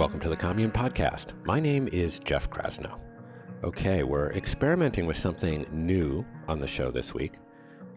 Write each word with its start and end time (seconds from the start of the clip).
Welcome 0.00 0.20
to 0.20 0.30
the 0.30 0.36
Commune 0.36 0.70
Podcast. 0.70 1.34
My 1.44 1.60
name 1.60 1.86
is 1.92 2.20
Jeff 2.20 2.48
Krasno. 2.48 2.98
Okay, 3.62 4.02
we're 4.02 4.32
experimenting 4.32 5.04
with 5.04 5.18
something 5.18 5.66
new 5.70 6.24
on 6.48 6.58
the 6.58 6.66
show 6.66 6.90
this 6.90 7.12
week. 7.12 7.34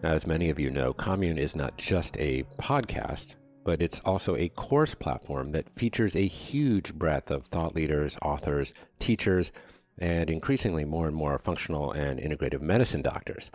As 0.04 0.28
many 0.28 0.50
of 0.50 0.60
you 0.60 0.70
know, 0.70 0.92
Commune 0.92 1.38
is 1.38 1.56
not 1.56 1.78
just 1.78 2.18
a 2.20 2.44
podcast, 2.60 3.38
but 3.64 3.82
it's 3.82 4.02
also 4.02 4.36
a 4.36 4.50
course 4.50 4.94
platform 4.94 5.54
that 5.54 5.70
features 5.80 6.18
a 6.18 6.28
huge 6.28 6.94
breadth 6.94 7.32
of 7.32 7.46
thought 7.46 7.74
leaders, 7.74 8.18
authors, 8.22 8.74
teachers, 9.00 9.54
and 9.98 10.30
increasingly 10.30 10.84
more 10.84 11.08
and 11.08 11.16
more 11.16 11.40
functional 11.40 11.94
and 11.94 12.20
integrative 12.20 12.60
medicine 12.60 13.02
doctors. 13.02 13.50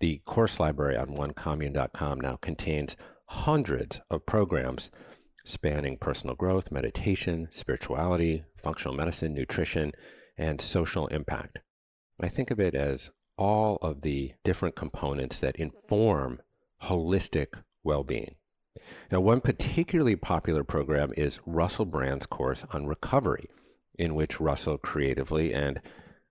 The 0.00 0.18
course 0.26 0.60
library 0.60 0.98
on 0.98 1.16
onecommune.com 1.16 2.20
now 2.20 2.36
contains 2.36 2.98
hundreds 3.28 4.02
of 4.10 4.26
programs 4.26 4.90
spanning 5.44 5.98
personal 5.98 6.34
growth, 6.34 6.72
meditation, 6.72 7.48
spirituality, 7.50 8.44
functional 8.56 8.96
medicine, 8.96 9.34
nutrition, 9.34 9.92
and 10.36 10.60
social 10.60 11.06
impact. 11.08 11.58
I 12.20 12.28
think 12.28 12.50
of 12.50 12.58
it 12.58 12.74
as 12.74 13.10
all 13.36 13.78
of 13.82 14.02
the 14.02 14.32
different 14.42 14.76
components 14.76 15.38
that 15.40 15.56
inform 15.56 16.40
holistic 16.84 17.62
well 17.82 18.04
being. 18.04 18.36
Now, 19.10 19.20
one 19.20 19.40
particularly 19.40 20.16
popular 20.16 20.64
program 20.64 21.12
is 21.16 21.40
Russell 21.46 21.84
Brand's 21.84 22.26
course 22.26 22.64
on 22.72 22.86
recovery, 22.86 23.48
in 23.96 24.14
which 24.14 24.40
Russell 24.40 24.78
creatively 24.78 25.54
and 25.54 25.80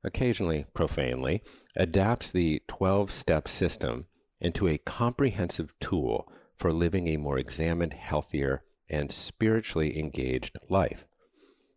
occasionally 0.04 0.66
profanely 0.74 1.42
adapts 1.76 2.32
the 2.32 2.62
12 2.68 3.10
step 3.12 3.48
system 3.48 4.08
into 4.42 4.68
a 4.68 4.78
comprehensive 4.78 5.74
tool 5.80 6.30
for 6.56 6.74
living 6.74 7.08
a 7.08 7.18
more 7.18 7.38
examined, 7.38 7.94
healthier, 7.94 8.64
and 8.94 9.12
spiritually 9.12 10.00
engaged 10.00 10.58
life. 10.70 11.06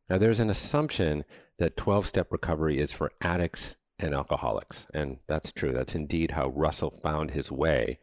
Now, 0.09 0.19
there's 0.19 0.41
an 0.41 0.51
assumption 0.51 1.25
that 1.59 1.77
12 1.77 2.07
step 2.07 2.31
recovery 2.31 2.79
is 2.79 2.93
for 2.93 3.11
addicts 3.21 3.77
and 3.99 4.15
alcoholics. 4.15 4.87
And 4.93 5.19
that's 5.27 5.53
true. 5.53 5.73
That's 5.73 5.95
indeed 5.95 6.33
how 6.33 6.49
Russell 6.49 6.91
found 6.91 7.31
his 7.31 7.51
way 7.51 7.99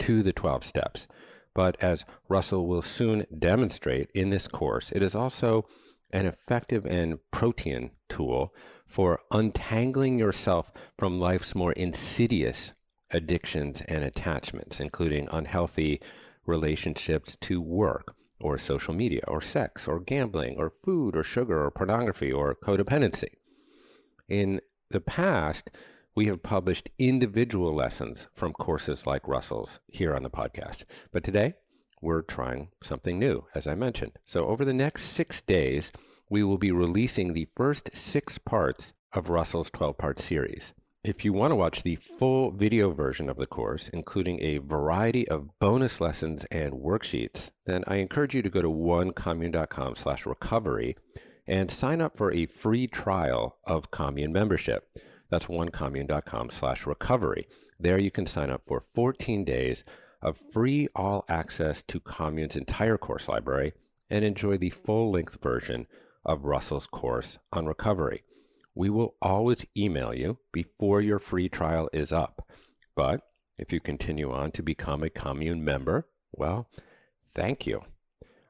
to 0.00 0.22
the 0.22 0.32
12 0.32 0.64
steps. 0.64 1.06
But 1.54 1.76
as 1.80 2.04
Russell 2.28 2.66
will 2.66 2.82
soon 2.82 3.26
demonstrate 3.36 4.10
in 4.14 4.30
this 4.30 4.48
course, 4.48 4.92
it 4.92 5.02
is 5.02 5.14
also 5.14 5.66
an 6.10 6.26
effective 6.26 6.86
and 6.86 7.18
protean 7.30 7.90
tool 8.08 8.54
for 8.86 9.20
untangling 9.30 10.18
yourself 10.18 10.70
from 10.98 11.20
life's 11.20 11.54
more 11.54 11.72
insidious 11.72 12.72
addictions 13.10 13.82
and 13.82 14.04
attachments, 14.04 14.80
including 14.80 15.28
unhealthy 15.30 16.00
relationships 16.46 17.36
to 17.40 17.60
work, 17.60 18.14
or 18.40 18.58
social 18.58 18.94
media, 18.94 19.22
or 19.26 19.40
sex, 19.40 19.88
or 19.88 20.00
gambling, 20.00 20.56
or 20.58 20.70
food, 20.70 21.16
or 21.16 21.24
sugar, 21.24 21.64
or 21.64 21.70
pornography, 21.70 22.32
or 22.32 22.54
codependency. 22.54 23.34
In 24.28 24.60
the 24.90 25.00
past, 25.00 25.70
we 26.14 26.26
have 26.26 26.42
published 26.42 26.90
individual 26.98 27.74
lessons 27.74 28.28
from 28.34 28.52
courses 28.52 29.06
like 29.06 29.26
Russell's 29.28 29.80
here 29.86 30.14
on 30.14 30.22
the 30.22 30.30
podcast. 30.30 30.84
But 31.12 31.24
today, 31.24 31.54
we're 32.00 32.22
trying 32.22 32.68
something 32.82 33.18
new, 33.18 33.46
as 33.54 33.66
I 33.66 33.74
mentioned. 33.74 34.12
So, 34.24 34.46
over 34.46 34.64
the 34.64 34.72
next 34.72 35.04
six 35.04 35.42
days, 35.42 35.92
we 36.30 36.42
will 36.42 36.58
be 36.58 36.72
releasing 36.72 37.32
the 37.32 37.48
first 37.56 37.96
six 37.96 38.38
parts 38.38 38.92
of 39.12 39.30
Russell's 39.30 39.70
12 39.70 39.98
part 39.98 40.18
series. 40.18 40.72
If 41.04 41.24
you 41.24 41.32
want 41.32 41.52
to 41.52 41.56
watch 41.56 41.84
the 41.84 41.94
full 41.94 42.50
video 42.50 42.90
version 42.90 43.28
of 43.28 43.36
the 43.36 43.46
course, 43.46 43.88
including 43.88 44.42
a 44.42 44.58
variety 44.58 45.28
of 45.28 45.56
bonus 45.60 46.00
lessons 46.00 46.44
and 46.50 46.72
worksheets, 46.74 47.50
then 47.66 47.84
I 47.86 47.96
encourage 47.96 48.34
you 48.34 48.42
to 48.42 48.50
go 48.50 48.60
to 48.62 48.68
onecommune.com 48.68 49.94
slash 49.94 50.26
recovery 50.26 50.96
and 51.46 51.70
sign 51.70 52.00
up 52.00 52.16
for 52.16 52.32
a 52.32 52.46
free 52.46 52.88
trial 52.88 53.58
of 53.64 53.92
Commune 53.92 54.32
membership. 54.32 54.88
That's 55.30 55.46
onecommune.com 55.46 56.50
slash 56.50 56.84
recovery. 56.84 57.46
There 57.78 57.98
you 57.98 58.10
can 58.10 58.26
sign 58.26 58.50
up 58.50 58.62
for 58.66 58.80
14 58.80 59.44
days 59.44 59.84
of 60.20 60.36
free 60.36 60.88
all 60.96 61.24
access 61.28 61.80
to 61.84 62.00
Commune's 62.00 62.56
entire 62.56 62.98
course 62.98 63.28
library 63.28 63.72
and 64.10 64.24
enjoy 64.24 64.58
the 64.58 64.70
full 64.70 65.12
length 65.12 65.40
version 65.40 65.86
of 66.24 66.44
Russell's 66.44 66.88
course 66.88 67.38
on 67.52 67.66
recovery 67.66 68.24
we 68.78 68.88
will 68.88 69.16
always 69.20 69.66
email 69.76 70.14
you 70.14 70.38
before 70.52 71.00
your 71.00 71.18
free 71.18 71.48
trial 71.48 71.90
is 71.92 72.12
up. 72.12 72.48
But 72.94 73.22
if 73.58 73.72
you 73.72 73.80
continue 73.80 74.30
on 74.30 74.52
to 74.52 74.62
become 74.62 75.02
a 75.02 75.10
commune 75.10 75.64
member, 75.64 76.06
well, 76.30 76.70
thank 77.34 77.66
you. 77.66 77.82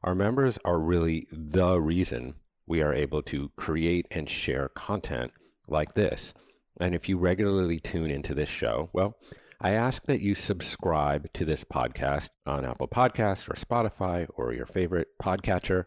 Our 0.04 0.14
members 0.14 0.58
are 0.66 0.78
really 0.78 1.26
the 1.32 1.80
reason 1.80 2.34
we 2.66 2.82
are 2.82 2.92
able 2.92 3.22
to 3.22 3.52
create 3.56 4.06
and 4.10 4.28
share 4.28 4.68
content 4.68 5.32
like 5.66 5.94
this. 5.94 6.34
And 6.78 6.94
if 6.94 7.08
you 7.08 7.16
regularly 7.16 7.80
tune 7.80 8.10
into 8.10 8.34
this 8.34 8.50
show, 8.50 8.90
well, 8.92 9.16
I 9.62 9.70
ask 9.70 10.04
that 10.04 10.20
you 10.20 10.34
subscribe 10.34 11.32
to 11.32 11.46
this 11.46 11.64
podcast 11.64 12.28
on 12.44 12.66
Apple 12.66 12.88
Podcasts 12.88 13.48
or 13.48 13.54
Spotify 13.54 14.26
or 14.34 14.52
your 14.52 14.66
favorite 14.66 15.08
podcatcher 15.22 15.86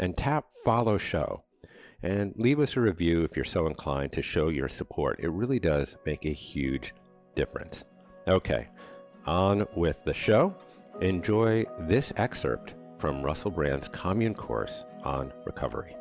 and 0.00 0.16
tap 0.16 0.46
follow 0.64 0.98
show 0.98 1.44
and 2.02 2.32
leave 2.36 2.60
us 2.60 2.76
a 2.76 2.80
review 2.80 3.22
if 3.24 3.36
you're 3.36 3.44
so 3.44 3.66
inclined 3.66 4.12
to 4.12 4.22
show 4.22 4.48
your 4.48 4.68
support. 4.68 5.18
It 5.20 5.30
really 5.30 5.58
does 5.58 5.96
make 6.06 6.24
a 6.24 6.30
huge 6.30 6.94
difference. 7.34 7.84
Okay, 8.26 8.68
on 9.26 9.66
with 9.74 10.04
the 10.04 10.14
show. 10.14 10.54
Enjoy 11.00 11.64
this 11.80 12.12
excerpt 12.16 12.74
from 12.98 13.22
Russell 13.22 13.50
Brand's 13.50 13.88
Commune 13.88 14.34
course 14.34 14.84
on 15.04 15.32
recovery. 15.44 15.97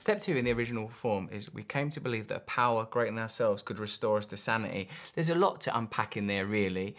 Step 0.00 0.18
two 0.18 0.34
in 0.34 0.46
the 0.46 0.52
original 0.54 0.88
form 0.88 1.28
is 1.30 1.52
we 1.52 1.62
came 1.62 1.90
to 1.90 2.00
believe 2.00 2.26
that 2.28 2.38
a 2.38 2.40
power 2.40 2.86
greater 2.86 3.10
than 3.10 3.20
ourselves 3.20 3.62
could 3.62 3.78
restore 3.78 4.16
us 4.16 4.24
to 4.24 4.34
sanity. 4.34 4.88
There's 5.14 5.28
a 5.28 5.34
lot 5.34 5.60
to 5.60 5.76
unpack 5.76 6.16
in 6.16 6.26
there, 6.26 6.46
really. 6.46 6.96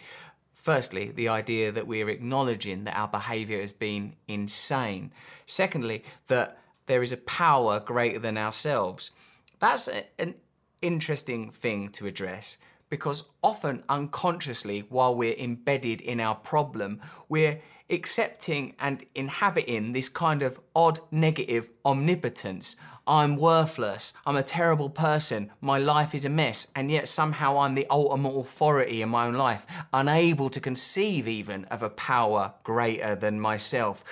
Firstly, 0.52 1.10
the 1.10 1.26
idea 1.26 1.72
that 1.72 1.88
we're 1.88 2.08
acknowledging 2.08 2.84
that 2.84 2.96
our 2.96 3.08
behaviour 3.08 3.60
has 3.60 3.72
been 3.72 4.14
insane. 4.28 5.12
Secondly, 5.46 6.04
that 6.28 6.58
there 6.86 7.02
is 7.02 7.10
a 7.10 7.16
power 7.16 7.80
greater 7.80 8.20
than 8.20 8.38
ourselves. 8.38 9.10
That's 9.58 9.88
a, 9.88 10.04
an 10.20 10.36
interesting 10.80 11.50
thing 11.50 11.88
to 11.94 12.06
address 12.06 12.56
because 12.92 13.24
often 13.42 13.82
unconsciously, 13.88 14.80
while 14.90 15.14
we're 15.14 15.32
embedded 15.38 16.02
in 16.02 16.20
our 16.20 16.34
problem, 16.34 17.00
we're 17.30 17.58
accepting 17.88 18.74
and 18.78 19.02
inhabiting 19.14 19.94
this 19.94 20.10
kind 20.10 20.42
of 20.42 20.60
odd 20.76 21.00
negative 21.10 21.70
omnipotence. 21.86 22.76
I'm 23.06 23.36
worthless, 23.36 24.12
I'm 24.26 24.36
a 24.36 24.42
terrible 24.42 24.90
person, 24.90 25.50
my 25.62 25.78
life 25.78 26.14
is 26.14 26.26
a 26.26 26.28
mess, 26.28 26.70
and 26.76 26.90
yet 26.90 27.08
somehow 27.08 27.60
I'm 27.60 27.74
the 27.74 27.86
ultimate 27.88 28.36
authority 28.36 29.00
in 29.00 29.08
my 29.08 29.26
own 29.26 29.36
life, 29.36 29.66
unable 29.94 30.50
to 30.50 30.60
conceive 30.60 31.26
even 31.26 31.64
of 31.70 31.82
a 31.82 31.88
power 31.88 32.52
greater 32.62 33.14
than 33.14 33.40
myself 33.40 34.04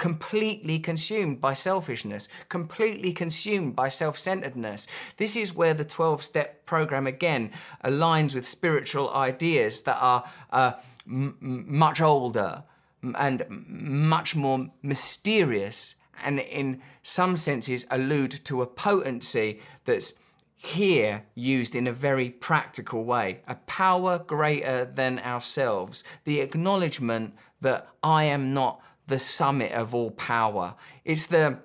completely 0.00 0.78
consumed 0.78 1.42
by 1.42 1.52
selfishness, 1.52 2.26
completely 2.48 3.12
consumed 3.12 3.76
by 3.76 3.90
self 3.90 4.18
centeredness. 4.18 4.86
This 5.18 5.36
is 5.36 5.54
where 5.54 5.74
the 5.74 5.84
12 5.84 6.24
step 6.24 6.64
program 6.64 7.06
again 7.06 7.50
aligns 7.84 8.34
with 8.34 8.46
spiritual 8.46 9.12
ideas 9.12 9.82
that 9.82 9.98
are 10.00 10.24
uh, 10.52 10.72
much 11.04 12.00
older 12.00 12.64
and 13.02 13.44
much 13.50 14.34
more 14.34 14.70
mysterious 14.82 15.96
and 16.24 16.40
in 16.40 16.80
some 17.02 17.36
senses 17.36 17.86
allude 17.90 18.44
to 18.44 18.62
a 18.62 18.66
potency 18.66 19.60
that's 19.84 20.14
here 20.56 21.24
used 21.34 21.74
in 21.74 21.86
a 21.86 21.92
very 21.92 22.30
practical 22.30 23.04
way, 23.04 23.40
a 23.48 23.54
power 23.66 24.18
greater 24.18 24.86
than 24.86 25.18
ourselves, 25.18 26.04
the 26.24 26.40
acknowledgement 26.40 27.34
that 27.60 27.88
I 28.02 28.24
am 28.24 28.54
not 28.54 28.80
the 29.10 29.18
summit 29.18 29.72
of 29.72 29.94
all 29.94 30.12
power. 30.12 30.74
It's 31.04 31.26
the 31.26 31.58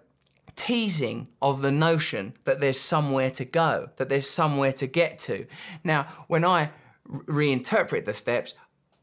teasing 0.58 1.28
of 1.42 1.62
the 1.62 1.72
notion 1.72 2.34
that 2.44 2.60
there's 2.60 2.80
somewhere 2.80 3.30
to 3.32 3.46
go, 3.46 3.90
that 3.96 4.10
there's 4.10 4.30
somewhere 4.30 4.74
to 4.74 4.88
get 4.88 5.20
to. 5.20 5.46
Now, 5.84 6.08
when 6.28 6.44
I 6.44 6.72
reinterpret 7.08 8.06
the 8.06 8.14
steps, 8.14 8.54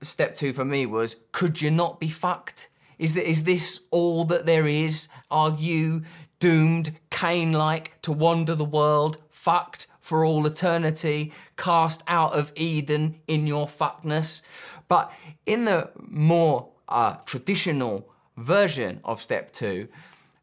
step 0.03 0.35
two 0.35 0.53
for 0.53 0.65
me 0.65 0.87
was 0.87 1.17
could 1.33 1.63
you 1.63 1.71
not 1.71 2.01
be 2.01 2.09
fucked? 2.09 2.69
Is, 2.99 3.15
that, 3.15 3.29
is 3.29 3.45
this 3.45 3.81
all 3.91 4.25
that 4.27 4.47
there 4.47 4.67
is? 4.67 5.09
Are 5.31 5.51
you 5.51 6.03
doomed, 6.39 6.93
Cain 7.11 7.53
like, 7.53 8.01
to 8.03 8.13
wander 8.13 8.55
the 8.55 8.65
world, 8.65 9.19
fucked 9.31 9.87
for 10.01 10.25
all 10.25 10.47
eternity, 10.47 11.33
cast 11.57 12.03
out 12.07 12.33
of 12.33 12.53
Eden 12.57 13.21
in 13.27 13.47
your 13.47 13.67
fuckness? 13.67 14.43
But 14.89 15.13
in 15.47 15.65
the 15.65 15.91
more 15.97 16.69
uh, 16.89 17.17
traditional 17.25 18.12
version 18.43 19.01
of 19.05 19.21
step 19.21 19.53
two, 19.53 19.89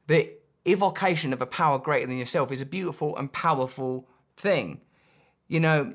the 0.08 0.32
evocation 0.66 1.34
of 1.34 1.42
a 1.42 1.46
power 1.46 1.78
greater 1.78 2.08
than 2.08 2.18
yourself 2.18 2.52
is 2.52 2.62
a 2.62 2.66
beautiful 2.66 3.16
and 3.18 3.32
powerful 3.32 4.08
thing. 4.38 4.82
You 5.48 5.60
know, 5.60 5.94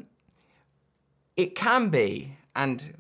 it 1.37 1.55
can 1.55 1.89
be, 1.89 2.37
and 2.55 2.95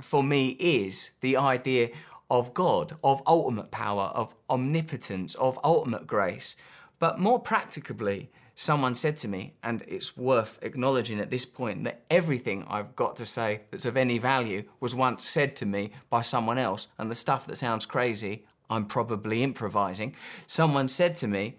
for 0.00 0.22
me 0.22 0.48
is, 0.58 1.10
the 1.20 1.36
idea 1.36 1.90
of 2.30 2.52
God, 2.54 2.96
of 3.02 3.22
ultimate 3.26 3.70
power, 3.70 4.04
of 4.14 4.34
omnipotence, 4.50 5.34
of 5.36 5.58
ultimate 5.64 6.06
grace. 6.06 6.56
But 6.98 7.18
more 7.18 7.40
practically, 7.40 8.30
someone 8.60 8.92
said 8.92 9.16
to 9.16 9.28
me, 9.28 9.54
and 9.62 9.84
it's 9.86 10.16
worth 10.16 10.58
acknowledging 10.62 11.20
at 11.20 11.30
this 11.30 11.44
point 11.44 11.84
that 11.84 12.02
everything 12.10 12.66
I've 12.68 12.96
got 12.96 13.14
to 13.16 13.24
say 13.24 13.60
that's 13.70 13.84
of 13.84 13.96
any 13.96 14.18
value 14.18 14.64
was 14.80 14.96
once 14.96 15.24
said 15.24 15.54
to 15.56 15.66
me 15.66 15.92
by 16.10 16.22
someone 16.22 16.58
else, 16.58 16.88
and 16.98 17.08
the 17.08 17.14
stuff 17.14 17.46
that 17.46 17.56
sounds 17.56 17.86
crazy, 17.86 18.44
I'm 18.68 18.84
probably 18.84 19.44
improvising. 19.44 20.16
Someone 20.48 20.88
said 20.88 21.14
to 21.16 21.28
me, 21.28 21.54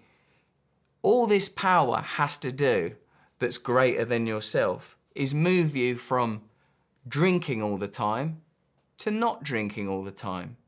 All 1.00 1.26
this 1.26 1.48
power 1.48 2.02
has 2.02 2.36
to 2.36 2.52
do 2.52 2.94
that's 3.38 3.56
greater 3.56 4.04
than 4.04 4.26
yourself 4.26 4.98
is 5.14 5.34
move 5.34 5.74
you 5.74 5.96
from 5.96 6.42
drinking 7.08 7.62
all 7.62 7.78
the 7.78 7.88
time 7.88 8.42
to 8.98 9.10
not 9.10 9.42
drinking 9.42 9.88
all 9.88 10.04
the 10.04 10.10
time. 10.10 10.58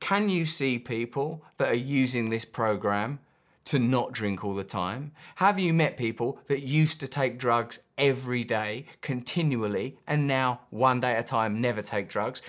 Can 0.00 0.30
you 0.30 0.46
see 0.46 0.78
people 0.78 1.44
that 1.58 1.68
are 1.68 1.74
using 1.74 2.30
this 2.30 2.46
program 2.46 3.18
to 3.66 3.78
not 3.78 4.12
drink 4.12 4.44
all 4.44 4.54
the 4.54 4.64
time? 4.64 5.12
Have 5.36 5.58
you 5.58 5.72
met 5.74 5.96
people 5.96 6.38
that 6.46 6.62
used 6.62 7.00
to 7.00 7.06
take 7.06 7.38
drugs 7.38 7.80
every 7.98 8.42
day, 8.42 8.86
continually, 9.02 9.98
and 10.06 10.26
now 10.26 10.60
one 10.70 11.00
day 11.00 11.12
at 11.12 11.24
a 11.24 11.28
time 11.28 11.60
never 11.60 11.82
take 11.82 12.08
drugs? 12.08 12.42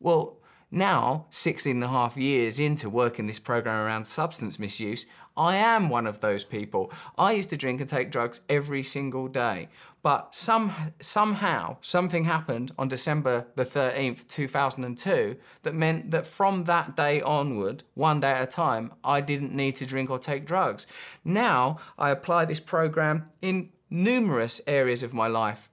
Well, 0.00 0.38
now, 0.74 1.26
16 1.28 1.76
and 1.76 1.84
a 1.84 1.88
half 1.88 2.16
years 2.16 2.58
into 2.58 2.88
working 2.88 3.26
this 3.26 3.38
program 3.38 3.84
around 3.84 4.06
substance 4.06 4.58
misuse, 4.58 5.04
I 5.36 5.56
am 5.56 5.88
one 5.88 6.06
of 6.06 6.20
those 6.20 6.44
people. 6.44 6.92
I 7.16 7.32
used 7.32 7.50
to 7.50 7.56
drink 7.56 7.80
and 7.80 7.88
take 7.88 8.10
drugs 8.10 8.40
every 8.48 8.82
single 8.82 9.28
day. 9.28 9.68
But 10.02 10.34
some, 10.34 10.72
somehow, 11.00 11.76
something 11.80 12.24
happened 12.24 12.72
on 12.76 12.88
December 12.88 13.46
the 13.54 13.64
13th, 13.64 14.26
2002, 14.26 15.36
that 15.62 15.74
meant 15.74 16.10
that 16.10 16.26
from 16.26 16.64
that 16.64 16.96
day 16.96 17.22
onward, 17.22 17.84
one 17.94 18.18
day 18.18 18.32
at 18.32 18.42
a 18.42 18.46
time, 18.46 18.92
I 19.04 19.20
didn't 19.20 19.54
need 19.54 19.76
to 19.76 19.86
drink 19.86 20.10
or 20.10 20.18
take 20.18 20.44
drugs. 20.44 20.86
Now, 21.24 21.78
I 21.98 22.10
apply 22.10 22.46
this 22.46 22.60
program 22.60 23.30
in 23.42 23.70
numerous 23.90 24.60
areas 24.66 25.04
of 25.04 25.14
my 25.14 25.28
life. 25.28 25.68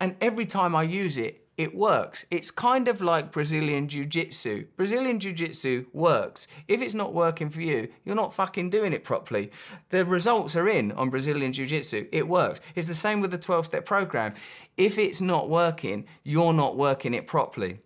And 0.00 0.16
every 0.20 0.46
time 0.46 0.74
I 0.74 0.84
use 0.84 1.18
it, 1.18 1.43
it 1.56 1.74
works. 1.74 2.26
It's 2.30 2.50
kind 2.50 2.88
of 2.88 3.00
like 3.00 3.30
Brazilian 3.30 3.86
Jiu 3.86 4.04
Jitsu. 4.04 4.66
Brazilian 4.76 5.20
Jiu 5.20 5.32
Jitsu 5.32 5.86
works. 5.92 6.48
If 6.66 6.82
it's 6.82 6.94
not 6.94 7.14
working 7.14 7.48
for 7.48 7.60
you, 7.60 7.88
you're 8.04 8.16
not 8.16 8.34
fucking 8.34 8.70
doing 8.70 8.92
it 8.92 9.04
properly. 9.04 9.52
The 9.90 10.04
results 10.04 10.56
are 10.56 10.68
in 10.68 10.92
on 10.92 11.10
Brazilian 11.10 11.52
Jiu 11.52 11.66
Jitsu. 11.66 12.08
It 12.10 12.26
works. 12.26 12.60
It's 12.74 12.88
the 12.88 12.94
same 12.94 13.20
with 13.20 13.30
the 13.30 13.38
12 13.38 13.66
step 13.66 13.86
program. 13.86 14.34
If 14.76 14.98
it's 14.98 15.20
not 15.20 15.48
working, 15.48 16.06
you're 16.24 16.52
not 16.52 16.76
working 16.76 17.14
it 17.14 17.26
properly. 17.26 17.78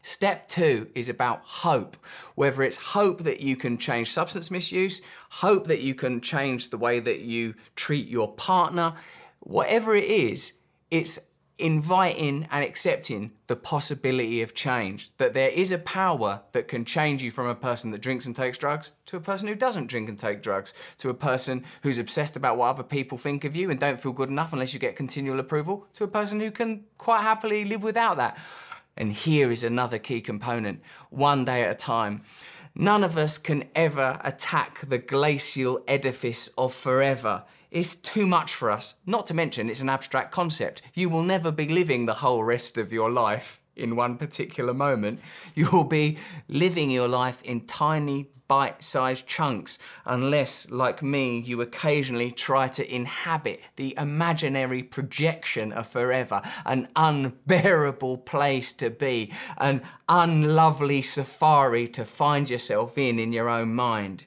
Step 0.00 0.48
two 0.48 0.88
is 0.94 1.10
about 1.10 1.42
hope. 1.42 1.96
Whether 2.36 2.62
it's 2.62 2.76
hope 2.76 3.24
that 3.24 3.40
you 3.40 3.56
can 3.56 3.76
change 3.76 4.10
substance 4.10 4.50
misuse, 4.50 5.02
hope 5.28 5.66
that 5.66 5.82
you 5.82 5.94
can 5.94 6.22
change 6.22 6.70
the 6.70 6.78
way 6.78 7.00
that 7.00 7.20
you 7.20 7.54
treat 7.76 8.08
your 8.08 8.32
partner, 8.32 8.94
whatever 9.40 9.94
it 9.94 10.04
is, 10.04 10.54
it's 10.90 11.18
inviting 11.58 12.46
and 12.50 12.64
accepting 12.64 13.32
the 13.48 13.56
possibility 13.56 14.42
of 14.42 14.54
change. 14.54 15.10
That 15.18 15.32
there 15.32 15.50
is 15.50 15.72
a 15.72 15.78
power 15.78 16.42
that 16.52 16.68
can 16.68 16.84
change 16.84 17.22
you 17.22 17.30
from 17.30 17.46
a 17.46 17.54
person 17.54 17.90
that 17.90 18.00
drinks 18.00 18.26
and 18.26 18.36
takes 18.36 18.58
drugs 18.58 18.92
to 19.06 19.16
a 19.16 19.20
person 19.20 19.48
who 19.48 19.54
doesn't 19.54 19.86
drink 19.86 20.08
and 20.08 20.18
take 20.18 20.42
drugs, 20.42 20.74
to 20.98 21.10
a 21.10 21.14
person 21.14 21.64
who's 21.82 21.98
obsessed 21.98 22.36
about 22.36 22.56
what 22.56 22.68
other 22.68 22.82
people 22.82 23.18
think 23.18 23.44
of 23.44 23.56
you 23.56 23.70
and 23.70 23.80
don't 23.80 24.00
feel 24.00 24.12
good 24.12 24.30
enough 24.30 24.52
unless 24.52 24.72
you 24.72 24.80
get 24.80 24.96
continual 24.96 25.40
approval, 25.40 25.86
to 25.94 26.04
a 26.04 26.08
person 26.08 26.40
who 26.40 26.50
can 26.50 26.84
quite 26.96 27.22
happily 27.22 27.64
live 27.64 27.82
without 27.82 28.16
that. 28.16 28.38
And 28.96 29.12
here 29.12 29.50
is 29.50 29.64
another 29.64 29.98
key 29.98 30.20
component 30.20 30.82
one 31.10 31.44
day 31.44 31.64
at 31.64 31.70
a 31.70 31.74
time. 31.74 32.22
None 32.74 33.02
of 33.02 33.16
us 33.16 33.38
can 33.38 33.64
ever 33.74 34.20
attack 34.22 34.86
the 34.88 34.98
glacial 34.98 35.82
edifice 35.88 36.48
of 36.58 36.72
forever. 36.74 37.44
It's 37.70 37.96
too 37.96 38.26
much 38.26 38.54
for 38.54 38.70
us. 38.70 38.94
Not 39.04 39.26
to 39.26 39.34
mention, 39.34 39.68
it's 39.68 39.82
an 39.82 39.90
abstract 39.90 40.32
concept. 40.32 40.82
You 40.94 41.08
will 41.08 41.22
never 41.22 41.50
be 41.50 41.68
living 41.68 42.06
the 42.06 42.14
whole 42.14 42.42
rest 42.42 42.78
of 42.78 42.92
your 42.92 43.10
life 43.10 43.60
in 43.76 43.94
one 43.94 44.16
particular 44.16 44.74
moment. 44.74 45.20
You 45.54 45.68
will 45.70 45.84
be 45.84 46.18
living 46.48 46.90
your 46.90 47.08
life 47.08 47.42
in 47.42 47.66
tiny, 47.66 48.28
bite 48.48 48.82
sized 48.82 49.26
chunks, 49.26 49.78
unless, 50.06 50.70
like 50.70 51.02
me, 51.02 51.38
you 51.38 51.60
occasionally 51.60 52.30
try 52.30 52.66
to 52.68 52.94
inhabit 52.94 53.60
the 53.76 53.94
imaginary 53.96 54.82
projection 54.82 55.72
of 55.72 55.86
forever, 55.86 56.42
an 56.64 56.88
unbearable 56.96 58.16
place 58.18 58.72
to 58.72 58.90
be, 58.90 59.32
an 59.58 59.82
unlovely 60.08 61.02
safari 61.02 61.86
to 61.86 62.04
find 62.04 62.50
yourself 62.50 62.98
in 62.98 63.18
in 63.18 63.32
your 63.32 63.48
own 63.48 63.74
mind. 63.74 64.24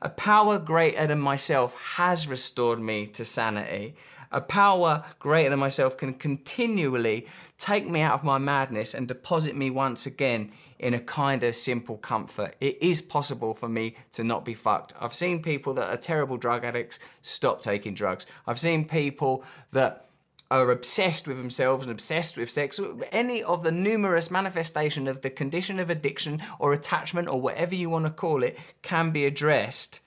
A 0.00 0.08
power 0.08 0.58
greater 0.58 1.06
than 1.06 1.20
myself 1.20 1.74
has 1.74 2.28
restored 2.28 2.80
me 2.80 3.06
to 3.08 3.24
sanity. 3.24 3.94
A 4.30 4.40
power 4.40 5.04
greater 5.18 5.50
than 5.50 5.58
myself 5.58 5.96
can 5.96 6.14
continually 6.14 7.26
take 7.56 7.88
me 7.88 8.00
out 8.00 8.12
of 8.12 8.24
my 8.24 8.38
madness 8.38 8.94
and 8.94 9.08
deposit 9.08 9.56
me 9.56 9.70
once 9.70 10.06
again 10.06 10.52
in 10.78 10.94
a 10.94 11.00
kind 11.00 11.42
of 11.42 11.56
simple 11.56 11.96
comfort. 11.96 12.54
It 12.60 12.82
is 12.82 13.02
possible 13.02 13.54
for 13.54 13.68
me 13.68 13.96
to 14.12 14.24
not 14.24 14.44
be 14.44 14.54
fucked. 14.54 14.94
I've 15.00 15.14
seen 15.14 15.42
people 15.42 15.74
that 15.74 15.88
are 15.88 15.96
terrible 15.96 16.36
drug 16.36 16.64
addicts 16.64 16.98
stop 17.22 17.60
taking 17.60 17.94
drugs. 17.94 18.26
I've 18.46 18.58
seen 18.58 18.86
people 18.86 19.44
that 19.72 20.08
are 20.50 20.70
obsessed 20.70 21.28
with 21.28 21.36
themselves 21.36 21.82
and 21.82 21.92
obsessed 21.92 22.36
with 22.36 22.48
sex, 22.48 22.80
any 23.12 23.42
of 23.42 23.62
the 23.62 23.72
numerous 23.72 24.30
manifestation 24.30 25.06
of 25.06 25.20
the 25.20 25.30
condition 25.30 25.78
of 25.78 25.90
addiction 25.90 26.42
or 26.58 26.72
attachment 26.72 27.28
or 27.28 27.40
whatever 27.40 27.74
you 27.74 27.90
want 27.90 28.06
to 28.06 28.10
call 28.10 28.42
it 28.42 28.58
can 28.80 29.10
be 29.10 29.26
addressed 29.26 30.00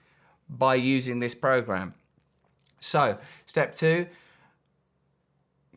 by 0.49 0.75
using 0.75 1.19
this 1.19 1.35
program. 1.35 1.93
So, 2.79 3.19
step 3.45 3.75
two 3.75 4.07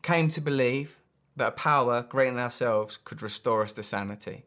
came 0.01 0.27
to 0.29 0.41
believe 0.41 0.97
that 1.35 1.49
a 1.49 1.51
power 1.51 2.01
greater 2.01 2.31
than 2.31 2.43
ourselves 2.43 2.97
could 2.97 3.21
restore 3.21 3.61
us 3.61 3.73
to 3.73 3.83
sanity. 3.83 4.45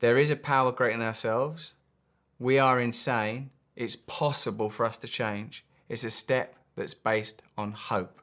There 0.00 0.18
is 0.18 0.30
a 0.30 0.36
power 0.36 0.72
greater 0.72 0.98
than 0.98 1.06
ourselves. 1.06 1.74
We 2.38 2.58
are 2.58 2.80
insane. 2.80 3.50
It's 3.74 3.96
possible 3.96 4.68
for 4.68 4.84
us 4.84 4.98
to 4.98 5.08
change. 5.08 5.64
It's 5.88 6.04
a 6.04 6.10
step 6.10 6.54
that's 6.76 6.94
based 6.94 7.42
on 7.56 7.72
hope. 7.72 8.20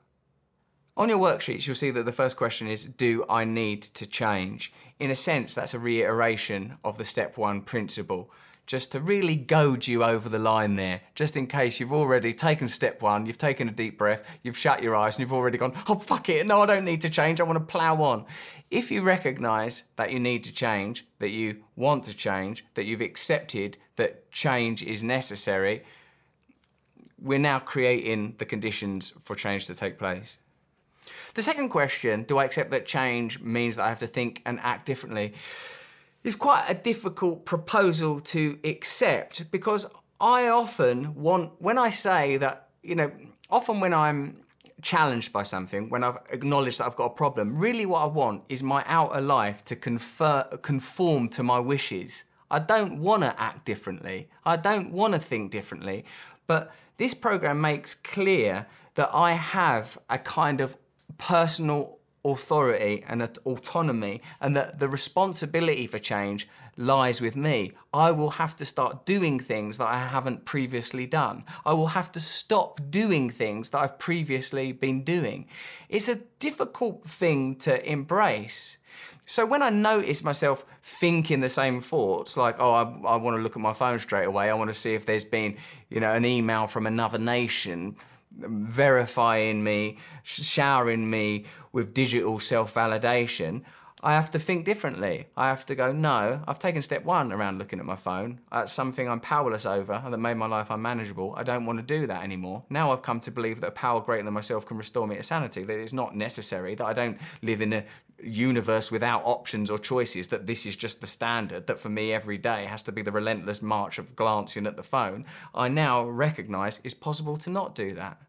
On 0.96 1.10
your 1.10 1.18
worksheets, 1.18 1.66
you'll 1.66 1.76
see 1.76 1.90
that 1.90 2.06
the 2.06 2.12
first 2.12 2.38
question 2.38 2.68
is 2.68 2.86
Do 2.86 3.26
I 3.28 3.46
need 3.46 3.82
to 3.82 4.06
change? 4.06 4.72
In 5.00 5.10
a 5.10 5.16
sense, 5.16 5.56
that's 5.56 5.74
a 5.74 5.80
reiteration 5.80 6.78
of 6.84 7.00
the 7.00 7.06
step 7.06 7.38
one 7.38 7.62
principle, 7.62 8.30
just 8.66 8.92
to 8.94 9.00
really 9.00 9.36
goad 9.36 9.86
you 9.88 10.04
over 10.04 10.30
the 10.30 10.40
line 10.40 10.76
there, 10.76 11.02
just 11.16 11.36
in 11.36 11.48
case 11.48 11.80
you've 11.80 11.94
already 11.94 12.34
taken 12.34 12.68
step 12.68 13.02
one, 13.02 13.26
you've 13.26 13.38
taken 13.38 13.68
a 13.68 13.72
deep 13.72 13.98
breath, 13.98 14.26
you've 14.42 14.58
shut 14.58 14.82
your 14.82 14.96
eyes, 14.96 15.16
and 15.16 15.22
you've 15.22 15.34
already 15.34 15.58
gone, 15.58 15.74
Oh, 15.88 16.00
fuck 16.00 16.30
it, 16.30 16.46
no, 16.48 16.62
I 16.62 16.66
don't 16.66 16.86
need 16.86 17.02
to 17.02 17.10
change, 17.10 17.42
I 17.42 17.44
want 17.44 17.60
to 17.60 17.66
plough 17.66 18.02
on. 18.02 18.26
If 18.72 18.90
you 18.90 19.02
recognize 19.02 19.84
that 19.98 20.12
you 20.12 20.20
need 20.20 20.44
to 20.46 20.54
change, 20.54 21.06
that 21.20 21.30
you 21.30 21.64
want 21.76 22.06
to 22.06 22.14
change, 22.14 22.66
that 22.76 22.86
you've 22.86 23.02
accepted 23.02 23.78
that 23.98 24.32
change 24.32 24.82
is 24.82 25.04
necessary, 25.04 25.84
we're 27.22 27.40
now 27.40 27.60
creating 27.60 28.36
the 28.38 28.46
conditions 28.46 29.14
for 29.20 29.36
change 29.36 29.68
to 29.68 29.76
take 29.76 29.98
place. 29.98 30.38
The 31.34 31.42
second 31.42 31.70
question, 31.70 32.24
do 32.24 32.38
I 32.38 32.46
accept 32.46 32.72
that 32.72 32.86
change 32.86 33.40
means 33.42 33.76
that 33.76 33.84
I 33.86 33.90
have 33.90 34.00
to 34.00 34.08
think 34.08 34.42
and 34.46 34.60
act 34.62 34.86
differently, 34.86 35.34
is 36.24 36.36
quite 36.36 36.66
a 36.68 36.74
difficult 36.74 37.46
proposal 37.46 38.20
to 38.20 38.58
accept 38.64 39.52
because 39.52 39.86
I 40.20 40.48
often 40.48 41.16
want, 41.16 41.52
when 41.60 41.78
I 41.78 41.90
say 41.90 42.38
that, 42.38 42.70
you 42.82 42.96
know, 42.96 43.12
often 43.50 43.80
when 43.80 43.94
I'm 43.94 44.44
challenged 44.82 45.34
by 45.34 45.44
something, 45.44 45.90
when 45.90 46.04
I've 46.04 46.18
acknowledged 46.30 46.80
that 46.80 46.86
I've 46.86 46.96
got 46.96 47.06
a 47.06 47.16
problem, 47.16 47.58
really 47.58 47.86
what 47.86 48.02
I 48.04 48.06
want 48.06 48.44
is 48.50 48.64
my 48.64 48.84
outer 48.88 49.22
life 49.22 49.66
to 49.66 49.76
confer, 49.76 50.44
conform 50.62 51.30
to 51.30 51.44
my 51.44 51.60
wishes. 51.60 52.24
I 52.50 52.60
don't 52.60 53.00
want 53.00 53.24
to 53.24 53.40
act 53.40 53.66
differently. 53.66 54.30
I 54.46 54.56
don't 54.56 54.92
want 54.92 55.14
to 55.14 55.20
think 55.20 55.52
differently. 55.52 56.06
But 56.48 56.72
this 56.98 57.14
program 57.14 57.60
makes 57.60 57.96
clear 57.96 58.68
that 58.96 59.10
I 59.14 59.34
have 59.34 59.98
a 60.10 60.20
kind 60.20 60.62
of 60.62 60.78
personal 61.18 61.98
authority 62.26 63.04
and 63.08 63.22
autonomy, 63.46 64.22
and 64.40 64.56
that 64.56 64.80
the 64.80 64.88
responsibility 64.88 65.88
for 65.88 66.00
change 66.00 66.48
lies 66.78 67.22
with 67.22 67.36
me. 67.36 67.72
I 67.94 68.12
will 68.12 68.32
have 68.32 68.56
to 68.58 68.66
start 68.66 69.06
doing 69.06 69.40
things 69.40 69.78
that 69.78 69.88
I 69.88 70.00
haven't 70.00 70.46
previously 70.46 71.06
done. 71.06 71.44
I 71.66 71.74
will 71.74 71.88
have 71.88 72.12
to 72.14 72.20
stop 72.20 72.82
doing 72.90 73.30
things 73.30 73.70
that 73.70 73.80
I've 73.80 74.00
previously 74.00 74.72
been 74.72 75.04
doing. 75.04 75.48
It's 75.90 76.08
a 76.08 76.22
difficult 76.40 77.04
thing 77.04 77.56
to 77.58 77.84
embrace. 77.90 78.78
So 79.26 79.46
when 79.46 79.62
I 79.62 79.70
notice 79.70 80.24
myself 80.24 80.66
thinking 80.82 81.40
the 81.40 81.50
same 81.50 81.80
thoughts, 81.80 82.36
like, 82.36 82.58
oh, 82.60 82.74
I, 82.74 83.14
I 83.14 83.16
want 83.16 83.38
to 83.38 83.42
look 83.42 83.56
at 83.56 83.62
my 83.62 83.74
phone 83.74 84.00
straight 84.00 84.26
away, 84.26 84.50
I 84.50 84.54
want 84.54 84.70
to 84.70 84.74
see 84.74 84.96
if 84.96 85.06
there's 85.06 85.24
been, 85.24 85.56
you 85.90 86.00
know, 86.00 86.14
an 86.14 86.26
email 86.26 86.68
from 86.68 86.88
another 86.88 87.18
nation 87.18 87.96
verifying 88.38 89.64
me, 89.64 89.98
showering 90.24 91.10
me 91.10 91.46
with 91.72 91.94
digital 91.94 92.40
self-validation, 92.40 93.64
I 94.06 94.14
have 94.16 94.32
to 94.32 94.40
think 94.40 94.66
differently. 94.66 95.28
I 95.38 95.48
have 95.48 95.66
to 95.68 95.76
go, 95.76 95.94
no, 95.94 96.44
I've 96.46 96.60
taken 96.60 96.82
step 96.82 97.06
one 97.06 97.32
around 97.32 97.58
looking 97.58 97.80
at 97.80 97.86
my 97.86 97.96
phone. 97.96 98.42
That's 98.52 98.74
something 98.74 99.08
I'm 99.08 99.22
powerless 99.22 99.66
over 99.66 99.94
and 99.94 100.14
that 100.14 100.18
made 100.18 100.36
my 100.36 100.46
life 100.46 100.70
unmanageable. 100.70 101.34
I 101.38 101.44
don't 101.44 101.66
want 101.66 101.80
to 101.80 101.86
do 101.86 102.06
that 102.08 102.22
anymore. 102.22 102.64
Now 102.70 102.92
I've 102.92 103.02
come 103.02 103.22
to 103.22 103.32
believe 103.32 103.62
that 103.62 103.68
a 103.68 103.72
power 103.72 104.02
greater 104.02 104.26
than 104.26 104.34
myself 104.34 104.66
can 104.66 104.76
restore 104.76 105.08
me 105.08 105.16
to 105.16 105.24
sanity, 105.24 105.64
that 105.64 105.80
it's 105.80 105.94
not 105.94 106.18
necessary, 106.18 106.76
that 106.76 106.86
I 106.86 106.92
don't 106.92 107.18
live 107.42 107.62
in 107.62 107.72
a 107.72 107.86
universe 108.22 108.92
without 108.92 109.24
options 109.24 109.72
or 109.72 109.78
choices, 109.78 110.28
that 110.28 110.48
this 110.48 110.66
is 110.66 110.76
just 110.76 111.00
the 111.00 111.08
standard, 111.08 111.68
that 111.68 111.80
for 111.80 111.88
me 111.88 112.12
every 112.12 112.38
day 112.38 112.66
has 112.66 112.84
to 112.84 112.92
be 112.92 113.04
the 113.04 113.12
relentless 113.12 113.62
march 113.62 114.00
of 114.00 114.18
glancing 114.18 114.68
at 114.68 114.76
the 114.76 114.84
phone. 114.84 115.24
I 115.56 115.70
now 115.70 116.04
recognize 116.04 116.82
it's 116.84 116.94
possible 116.94 117.38
to 117.38 117.50
not 117.50 117.74
do 117.74 117.94
that. 117.96 118.22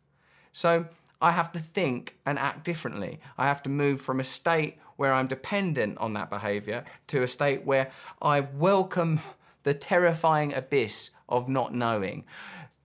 So 0.52 0.86
I 1.20 1.30
have 1.30 1.52
to 1.52 1.58
think 1.58 2.16
and 2.26 2.38
act 2.38 2.64
differently. 2.64 3.20
I 3.38 3.46
have 3.46 3.62
to 3.64 3.70
move 3.70 4.00
from 4.00 4.20
a 4.20 4.24
state 4.24 4.78
where 4.96 5.12
I'm 5.12 5.26
dependent 5.26 5.98
on 5.98 6.12
that 6.14 6.30
behavior 6.30 6.84
to 7.08 7.22
a 7.22 7.28
state 7.28 7.64
where 7.64 7.90
I 8.22 8.40
welcome 8.40 9.20
the 9.62 9.74
terrifying 9.74 10.54
abyss 10.54 11.10
of 11.28 11.48
not 11.48 11.74
knowing. 11.74 12.24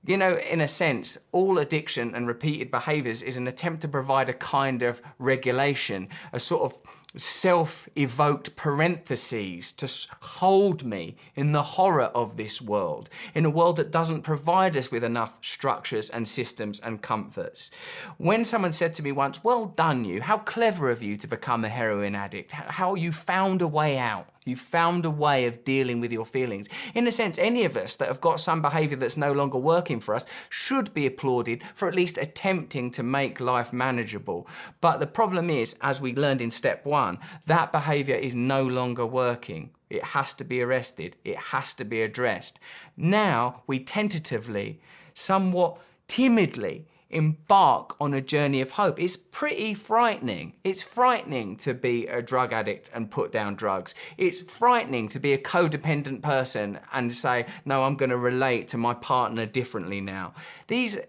You 0.06 0.18
know, 0.18 0.38
in 0.38 0.62
a 0.62 0.68
sense, 0.68 1.18
all 1.32 1.58
addiction 1.60 2.16
and 2.16 2.28
repeated 2.28 2.72
behaviors 2.72 3.22
is 3.22 3.38
an 3.38 3.48
attempt 3.48 3.82
to 3.82 3.88
provide 3.88 4.30
a 4.30 4.34
kind 4.34 4.82
of 4.82 5.02
regulation, 5.20 6.08
a 6.32 6.40
sort 6.40 6.64
of 6.64 6.80
self-evoked 7.16 8.56
parentheses 8.56 9.72
to 9.72 10.08
hold 10.22 10.84
me 10.86 11.16
in 11.36 11.52
the 11.52 11.64
horror 11.64 12.04
of 12.04 12.38
this 12.38 12.62
world, 12.62 13.10
in 13.34 13.46
a 13.46 13.50
world 13.50 13.78
that 13.78 13.92
doesn't 13.92 14.22
provide 14.22 14.78
us 14.78 14.92
with 14.92 15.04
enough 15.04 15.36
structures 15.42 16.10
and 16.10 16.28
systems 16.28 16.80
and 16.80 17.02
comforts. 17.02 17.72
When 18.18 18.46
someone 18.46 18.72
said 18.72 18.94
to 18.96 19.04
me 19.04 19.12
once, 19.12 19.44
well 19.44 19.66
done 19.66 20.06
you, 20.06 20.22
how 20.22 20.38
clever 20.38 20.90
of 20.90 21.02
you 21.02 21.16
to 21.16 21.28
become 21.28 21.66
a 21.66 21.70
heroin 21.70 22.16
addict, 22.16 22.52
how 22.52 22.96
you 22.96 23.12
found 23.12 23.62
a 23.62 23.68
way 23.68 23.98
out. 23.98 24.28
You 24.46 24.56
found 24.56 25.06
a 25.06 25.10
way 25.10 25.46
of 25.46 25.64
dealing 25.64 26.00
with 26.00 26.12
your 26.12 26.26
feelings. 26.26 26.70
In 26.96 27.08
a 27.08 27.12
sense, 27.12 27.38
any 27.38 27.66
of 27.66 27.76
us 27.76 27.96
that 27.98 28.08
have 28.08 28.22
got 28.22 28.40
some 28.40 28.62
behavior 28.62 28.98
that's 28.98 29.18
no 29.18 29.32
longer 29.32 29.58
working 29.58 30.00
for 30.00 30.16
us 30.16 30.26
should 30.50 30.94
be 30.94 31.06
applauded 31.06 31.64
for 31.76 31.88
at 31.88 31.96
least 31.96 32.18
attempting 32.18 32.90
to 32.92 33.04
make 33.04 33.40
life 33.40 33.74
manageable. 33.74 34.48
But 34.82 35.00
the 35.00 35.08
problem 35.08 35.50
is, 35.50 35.76
as 35.82 36.02
we 36.02 36.16
learned 36.16 36.42
in 36.42 36.50
step 36.50 36.86
one, 36.86 37.20
that 37.46 37.72
behavior 37.72 38.16
is 38.16 38.34
no 38.34 38.64
longer 38.64 39.06
working. 39.06 39.72
It 39.90 40.04
has 40.04 40.34
to 40.36 40.44
be 40.44 40.62
arrested. 40.62 41.16
It 41.26 41.38
has 41.38 41.74
to 41.76 41.84
be 41.84 42.02
addressed. 42.02 42.60
Now 42.96 43.64
we 43.68 43.80
tentatively, 43.80 44.80
somewhat 45.14 45.80
timidly, 46.08 46.88
embark 47.10 47.96
on 48.00 48.14
a 48.14 48.22
journey 48.22 48.62
of 48.62 48.72
hope. 48.72 49.00
It's 49.00 49.18
pretty 49.18 49.74
frightening. 49.74 50.54
It's 50.64 50.84
frightening 50.84 51.58
to 51.58 51.74
be 51.74 52.08
a 52.08 52.22
drug 52.22 52.54
addict 52.54 52.92
and 52.94 53.10
put 53.10 53.32
down 53.32 53.56
drugs. 53.56 53.96
It's 54.18 54.42
frightening 54.42 55.08
to 55.10 55.20
be 55.20 55.34
a 55.34 55.38
codependent 55.38 56.22
person 56.22 56.80
and 56.94 57.14
say, 57.14 57.46
no, 57.66 57.84
I'm 57.84 57.96
going 57.96 58.12
to 58.12 58.18
relate 58.18 58.68
to 58.70 58.78
my 58.78 58.94
partner 58.94 59.46
differently 59.46 60.02
now. 60.02 60.34
These, 60.68 61.00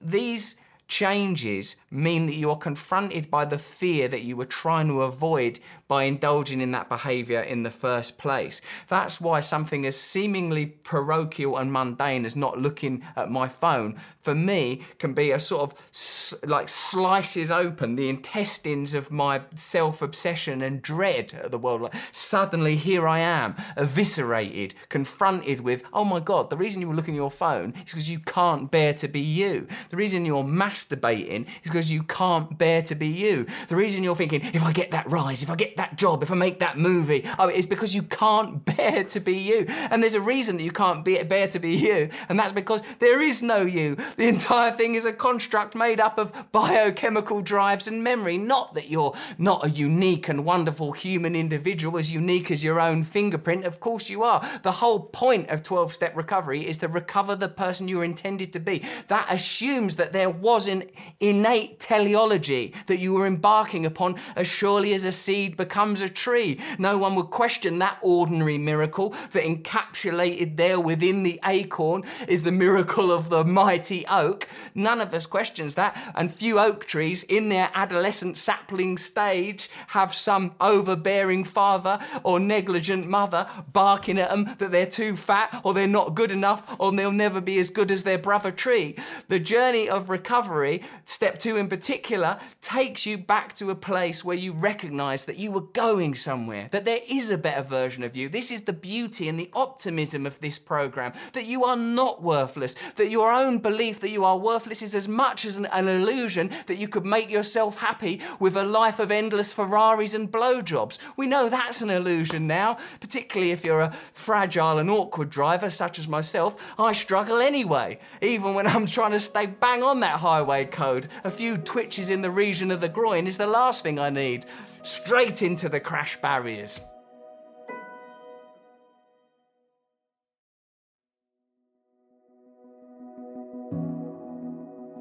these 0.00 0.56
changes 0.90 1.76
mean 1.90 2.26
that 2.26 2.34
you 2.34 2.50
are 2.50 2.58
confronted 2.58 3.30
by 3.30 3.46
the 3.46 3.56
fear 3.56 4.08
that 4.08 4.22
you 4.22 4.36
were 4.36 4.44
trying 4.44 4.88
to 4.88 5.02
avoid 5.02 5.58
by 5.88 6.04
indulging 6.04 6.60
in 6.60 6.72
that 6.72 6.88
behavior 6.88 7.40
in 7.40 7.62
the 7.62 7.70
first 7.70 8.18
place. 8.18 8.60
That's 8.88 9.20
why 9.20 9.40
something 9.40 9.86
as 9.86 9.96
seemingly 9.96 10.66
parochial 10.66 11.56
and 11.56 11.72
mundane 11.72 12.24
as 12.24 12.36
not 12.36 12.58
looking 12.58 13.02
at 13.16 13.30
my 13.30 13.48
phone, 13.48 13.96
for 14.20 14.34
me, 14.34 14.82
can 14.98 15.14
be 15.14 15.30
a 15.30 15.38
sort 15.38 15.62
of 15.62 16.40
like 16.44 16.68
slices 16.68 17.50
open 17.50 17.96
the 17.96 18.08
intestines 18.08 18.94
of 18.94 19.10
my 19.10 19.40
self-obsession 19.54 20.62
and 20.62 20.82
dread 20.82 21.34
of 21.42 21.50
the 21.50 21.58
world. 21.58 21.82
Like, 21.82 21.94
suddenly 22.12 22.76
here 22.76 23.08
I 23.08 23.20
am, 23.20 23.56
eviscerated, 23.76 24.74
confronted 24.88 25.60
with, 25.60 25.82
oh 25.92 26.04
my 26.04 26.20
God, 26.20 26.50
the 26.50 26.56
reason 26.56 26.80
you 26.80 26.88
were 26.88 26.94
looking 26.94 27.14
at 27.14 27.16
your 27.16 27.30
phone 27.30 27.72
is 27.84 27.92
because 27.92 28.10
you 28.10 28.20
can't 28.20 28.70
bear 28.70 28.92
to 28.94 29.08
be 29.08 29.20
you. 29.20 29.66
The 29.90 29.96
reason 29.96 30.24
you're 30.24 30.44
masturbating 30.80 31.46
is 31.64 31.70
because 31.70 31.90
you 31.90 32.02
can't 32.04 32.56
bear 32.56 32.82
to 32.82 32.94
be 32.94 33.08
you. 33.08 33.46
The 33.68 33.76
reason 33.76 34.04
you're 34.04 34.16
thinking, 34.16 34.42
if 34.52 34.62
I 34.62 34.72
get 34.72 34.90
that 34.92 35.10
rise, 35.10 35.42
if 35.42 35.50
I 35.50 35.56
get 35.56 35.76
that 35.76 35.96
job, 35.96 36.22
if 36.22 36.30
I 36.30 36.34
make 36.34 36.60
that 36.60 36.78
movie, 36.78 37.24
oh, 37.38 37.48
it's 37.48 37.66
because 37.66 37.94
you 37.94 38.02
can't 38.02 38.64
bear 38.76 39.04
to 39.04 39.20
be 39.20 39.38
you. 39.38 39.66
And 39.90 40.02
there's 40.02 40.14
a 40.14 40.20
reason 40.20 40.56
that 40.56 40.62
you 40.62 40.72
can't 40.72 41.04
be, 41.04 41.22
bear 41.22 41.48
to 41.48 41.58
be 41.58 41.74
you, 41.74 42.10
and 42.28 42.38
that's 42.38 42.52
because 42.52 42.82
there 42.98 43.20
is 43.20 43.42
no 43.42 43.62
you. 43.62 43.96
The 44.16 44.28
entire 44.28 44.70
thing 44.70 44.94
is 44.94 45.04
a 45.04 45.12
construct 45.12 45.74
made 45.74 46.00
up 46.00 46.18
of 46.18 46.52
biochemical 46.52 47.42
drives 47.42 47.88
and 47.88 48.02
memory, 48.02 48.38
not 48.38 48.74
that 48.74 48.90
you're 48.90 49.14
not 49.38 49.64
a 49.64 49.70
unique 49.70 50.28
and 50.28 50.44
wonderful 50.44 50.92
human 50.92 51.36
individual, 51.36 51.98
as 51.98 52.12
unique 52.12 52.50
as 52.50 52.64
your 52.64 52.80
own 52.80 53.04
fingerprint. 53.04 53.64
Of 53.64 53.80
course 53.80 54.10
you 54.10 54.22
are. 54.22 54.40
The 54.62 54.72
whole 54.72 55.00
point 55.00 55.50
of 55.50 55.62
12 55.62 55.92
step 55.92 56.16
recovery 56.16 56.66
is 56.66 56.78
to 56.78 56.88
recover 56.88 57.36
the 57.36 57.48
person 57.48 57.88
you 57.88 57.98
were 57.98 58.04
intended 58.04 58.52
to 58.52 58.60
be. 58.60 58.82
That 59.08 59.26
assumes 59.30 59.96
that 59.96 60.12
there 60.12 60.30
was 60.30 60.68
an 60.70 60.84
innate 61.20 61.78
teleology 61.80 62.72
that 62.86 62.98
you 62.98 63.12
were 63.12 63.26
embarking 63.26 63.84
upon 63.84 64.16
as 64.36 64.46
surely 64.46 64.94
as 64.94 65.04
a 65.04 65.12
seed 65.12 65.56
becomes 65.56 66.00
a 66.00 66.08
tree. 66.08 66.58
No 66.78 66.96
one 66.96 67.14
would 67.16 67.30
question 67.30 67.78
that 67.80 67.98
ordinary 68.00 68.56
miracle 68.56 69.10
that 69.32 69.44
encapsulated 69.44 70.56
there 70.56 70.80
within 70.80 71.22
the 71.22 71.40
acorn 71.44 72.04
is 72.28 72.42
the 72.42 72.52
miracle 72.52 73.10
of 73.12 73.28
the 73.28 73.44
mighty 73.44 74.06
oak. 74.06 74.48
None 74.74 75.00
of 75.00 75.12
us 75.12 75.26
questions 75.26 75.74
that, 75.74 75.96
and 76.14 76.32
few 76.32 76.58
oak 76.58 76.86
trees 76.86 77.22
in 77.24 77.48
their 77.48 77.70
adolescent 77.74 78.36
sapling 78.36 78.96
stage 78.96 79.68
have 79.88 80.14
some 80.14 80.54
overbearing 80.60 81.44
father 81.44 81.98
or 82.22 82.38
negligent 82.38 83.08
mother 83.08 83.46
barking 83.72 84.18
at 84.18 84.30
them 84.30 84.54
that 84.58 84.70
they're 84.70 84.86
too 84.86 85.16
fat 85.16 85.60
or 85.64 85.74
they're 85.74 85.86
not 85.86 86.14
good 86.14 86.30
enough 86.30 86.76
or 86.78 86.92
they'll 86.92 87.12
never 87.12 87.40
be 87.40 87.58
as 87.58 87.70
good 87.70 87.90
as 87.90 88.04
their 88.04 88.18
brother 88.18 88.50
tree. 88.50 88.96
The 89.28 89.40
journey 89.40 89.88
of 89.88 90.08
recovery 90.08 90.59
step 91.04 91.38
two 91.38 91.56
in 91.56 91.68
particular, 91.68 92.38
takes 92.60 93.06
you 93.06 93.18
back 93.18 93.54
to 93.54 93.70
a 93.70 93.74
place 93.74 94.24
where 94.24 94.36
you 94.36 94.52
recognize 94.52 95.24
that 95.24 95.38
you 95.38 95.50
were 95.50 95.60
going 95.60 96.14
somewhere, 96.14 96.68
that 96.70 96.84
there 96.84 97.00
is 97.08 97.30
a 97.30 97.38
better 97.38 97.62
version 97.62 98.02
of 98.02 98.16
you. 98.16 98.28
This 98.28 98.50
is 98.50 98.62
the 98.62 98.72
beauty 98.72 99.28
and 99.28 99.38
the 99.38 99.50
optimism 99.52 100.26
of 100.26 100.38
this 100.40 100.58
program, 100.58 101.12
that 101.32 101.46
you 101.46 101.64
are 101.64 101.76
not 101.76 102.22
worthless, 102.22 102.74
that 102.96 103.10
your 103.10 103.32
own 103.32 103.58
belief 103.58 104.00
that 104.00 104.10
you 104.10 104.24
are 104.24 104.36
worthless 104.36 104.82
is 104.82 104.94
as 104.94 105.08
much 105.08 105.44
as 105.44 105.56
an, 105.56 105.66
an 105.66 105.88
illusion 105.88 106.50
that 106.66 106.78
you 106.78 106.88
could 106.88 107.06
make 107.06 107.30
yourself 107.30 107.78
happy 107.78 108.20
with 108.38 108.56
a 108.56 108.64
life 108.64 108.98
of 108.98 109.10
endless 109.10 109.52
Ferraris 109.52 110.14
and 110.14 110.30
blowjobs. 110.30 110.98
We 111.16 111.26
know 111.26 111.48
that's 111.48 111.82
an 111.82 111.90
illusion 111.90 112.46
now, 112.46 112.78
particularly 113.00 113.52
if 113.52 113.64
you're 113.64 113.80
a 113.80 113.92
fragile 114.12 114.78
and 114.78 114.90
awkward 114.90 115.30
driver 115.30 115.70
such 115.70 115.98
as 115.98 116.08
myself. 116.08 116.74
I 116.78 116.92
struggle 116.92 117.38
anyway, 117.38 117.98
even 118.20 118.54
when 118.54 118.66
I'm 118.66 118.86
trying 118.86 119.12
to 119.12 119.20
stay 119.20 119.46
bang 119.46 119.82
on 119.82 120.00
that 120.00 120.20
highway 120.20 120.49
code. 120.70 121.08
A 121.24 121.30
few 121.30 121.56
twitches 121.56 122.10
in 122.10 122.22
the 122.22 122.30
region 122.30 122.70
of 122.70 122.80
the 122.80 122.88
groin 122.88 123.26
is 123.26 123.36
the 123.36 123.46
last 123.46 123.82
thing 123.82 123.98
I 123.98 124.10
need. 124.10 124.46
Straight 124.82 125.42
into 125.42 125.68
the 125.68 125.80
crash 125.80 126.16
barriers. 126.20 126.80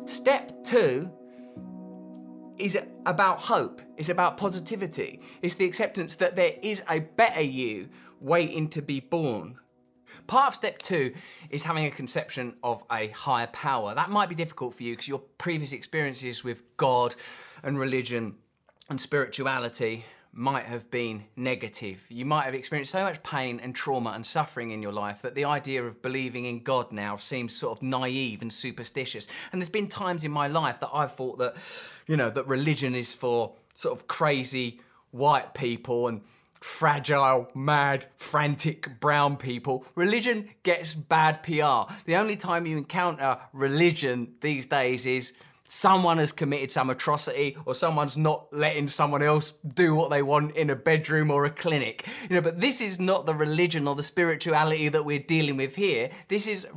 Step 0.05 0.51
two 0.63 1.11
is 2.57 2.77
about 3.05 3.39
hope. 3.39 3.81
It's 3.97 4.09
about 4.09 4.37
positivity. 4.37 5.21
It's 5.41 5.53
the 5.53 5.65
acceptance 5.65 6.15
that 6.15 6.35
there 6.35 6.53
is 6.61 6.83
a 6.89 6.99
better 6.99 7.41
you 7.41 7.89
waiting 8.19 8.67
to 8.69 8.81
be 8.81 8.99
born. 8.99 9.57
Part 10.27 10.47
of 10.47 10.55
step 10.55 10.79
two 10.79 11.13
is 11.49 11.63
having 11.63 11.85
a 11.85 11.91
conception 11.91 12.55
of 12.63 12.83
a 12.91 13.07
higher 13.09 13.47
power. 13.47 13.93
That 13.95 14.09
might 14.09 14.29
be 14.29 14.35
difficult 14.35 14.73
for 14.75 14.83
you 14.83 14.93
because 14.93 15.07
your 15.07 15.19
previous 15.37 15.73
experiences 15.73 16.43
with 16.43 16.61
God 16.77 17.15
and 17.63 17.79
religion 17.79 18.35
and 18.89 18.99
spirituality 18.99 20.05
might 20.31 20.65
have 20.65 20.89
been 20.91 21.23
negative. 21.35 22.05
You 22.09 22.25
might 22.25 22.43
have 22.43 22.53
experienced 22.53 22.91
so 22.91 23.03
much 23.03 23.21
pain 23.23 23.59
and 23.61 23.75
trauma 23.75 24.11
and 24.11 24.25
suffering 24.25 24.71
in 24.71 24.81
your 24.81 24.91
life 24.91 25.21
that 25.23 25.33
the 25.33 25.45
idea 25.45 25.83
of 25.83 26.01
believing 26.01 26.45
in 26.45 26.59
God 26.59 26.91
now 26.91 27.17
seems 27.17 27.55
sort 27.55 27.77
of 27.77 27.83
naive 27.83 28.41
and 28.41 28.53
superstitious. 28.53 29.27
And 29.51 29.59
there's 29.59 29.69
been 29.69 29.87
times 29.87 30.25
in 30.25 30.31
my 30.31 30.47
life 30.47 30.79
that 30.81 30.91
I've 30.93 31.13
thought 31.13 31.39
that, 31.39 31.55
you 32.07 32.15
know, 32.15 32.29
that 32.29 32.47
religion 32.47 32.93
is 32.93 33.13
for 33.13 33.55
sort 33.73 33.97
of 33.97 34.07
crazy 34.07 34.79
white 35.11 35.53
people 35.55 36.07
and 36.07 36.21
fragile, 36.61 37.49
mad, 37.53 38.05
frantic 38.15 38.99
brown 38.99 39.37
people. 39.37 39.85
Religion 39.95 40.49
gets 40.63 40.93
bad 40.93 41.43
PR. 41.43 41.93
The 42.05 42.15
only 42.15 42.35
time 42.35 42.65
you 42.65 42.77
encounter 42.77 43.37
religion 43.53 44.33
these 44.41 44.65
days 44.65 45.05
is 45.05 45.33
someone 45.69 46.17
has 46.17 46.31
committed 46.31 46.71
some 46.71 46.89
atrocity 46.89 47.55
or 47.65 47.75
someone's 47.75 48.17
not 48.17 48.47
letting 48.51 48.87
someone 48.87 49.21
else 49.21 49.51
do 49.75 49.93
what 49.93 50.09
they 50.09 50.23
want 50.23 50.55
in 50.55 50.71
a 50.71 50.75
bedroom 50.75 51.29
or 51.29 51.45
a 51.45 51.49
clinic. 51.49 52.07
You 52.27 52.35
know, 52.35 52.41
but 52.41 52.59
this 52.59 52.81
is 52.81 52.99
not 52.99 53.25
the 53.25 53.35
religion 53.35 53.87
or 53.87 53.95
the 53.95 54.03
spirituality 54.03 54.89
that 54.89 55.05
we're 55.05 55.19
dealing 55.19 55.57
with 55.57 55.75
here. 55.75 56.09
This 56.27 56.47
is 56.47 56.67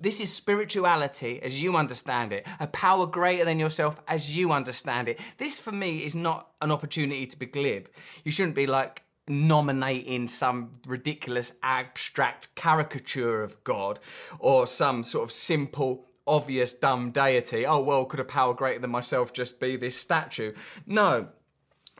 this 0.00 0.20
is 0.20 0.32
spirituality 0.32 1.40
as 1.42 1.62
you 1.62 1.76
understand 1.76 2.32
it, 2.32 2.46
a 2.58 2.66
power 2.66 3.06
greater 3.06 3.44
than 3.44 3.60
yourself 3.60 4.02
as 4.08 4.36
you 4.36 4.52
understand 4.52 5.08
it. 5.08 5.20
This 5.38 5.58
for 5.58 5.72
me 5.72 6.04
is 6.04 6.16
not 6.16 6.50
an 6.60 6.72
opportunity 6.72 7.26
to 7.26 7.38
be 7.38 7.46
glib. 7.46 7.88
You 8.24 8.32
shouldn't 8.32 8.56
be 8.56 8.66
like 8.66 9.04
nominating 9.26 10.26
some 10.26 10.72
ridiculous 10.86 11.52
abstract 11.62 12.54
caricature 12.54 13.42
of 13.42 13.62
God 13.64 13.98
or 14.38 14.66
some 14.66 15.02
sort 15.02 15.24
of 15.24 15.32
simple 15.32 16.06
obvious 16.26 16.72
dumb 16.72 17.10
deity. 17.10 17.66
Oh, 17.66 17.80
well, 17.80 18.04
could 18.04 18.20
a 18.20 18.24
power 18.24 18.54
greater 18.54 18.80
than 18.80 18.90
myself 18.90 19.32
just 19.32 19.60
be 19.60 19.76
this 19.76 19.96
statue? 19.96 20.52
No. 20.86 21.28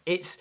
It's, 0.06 0.38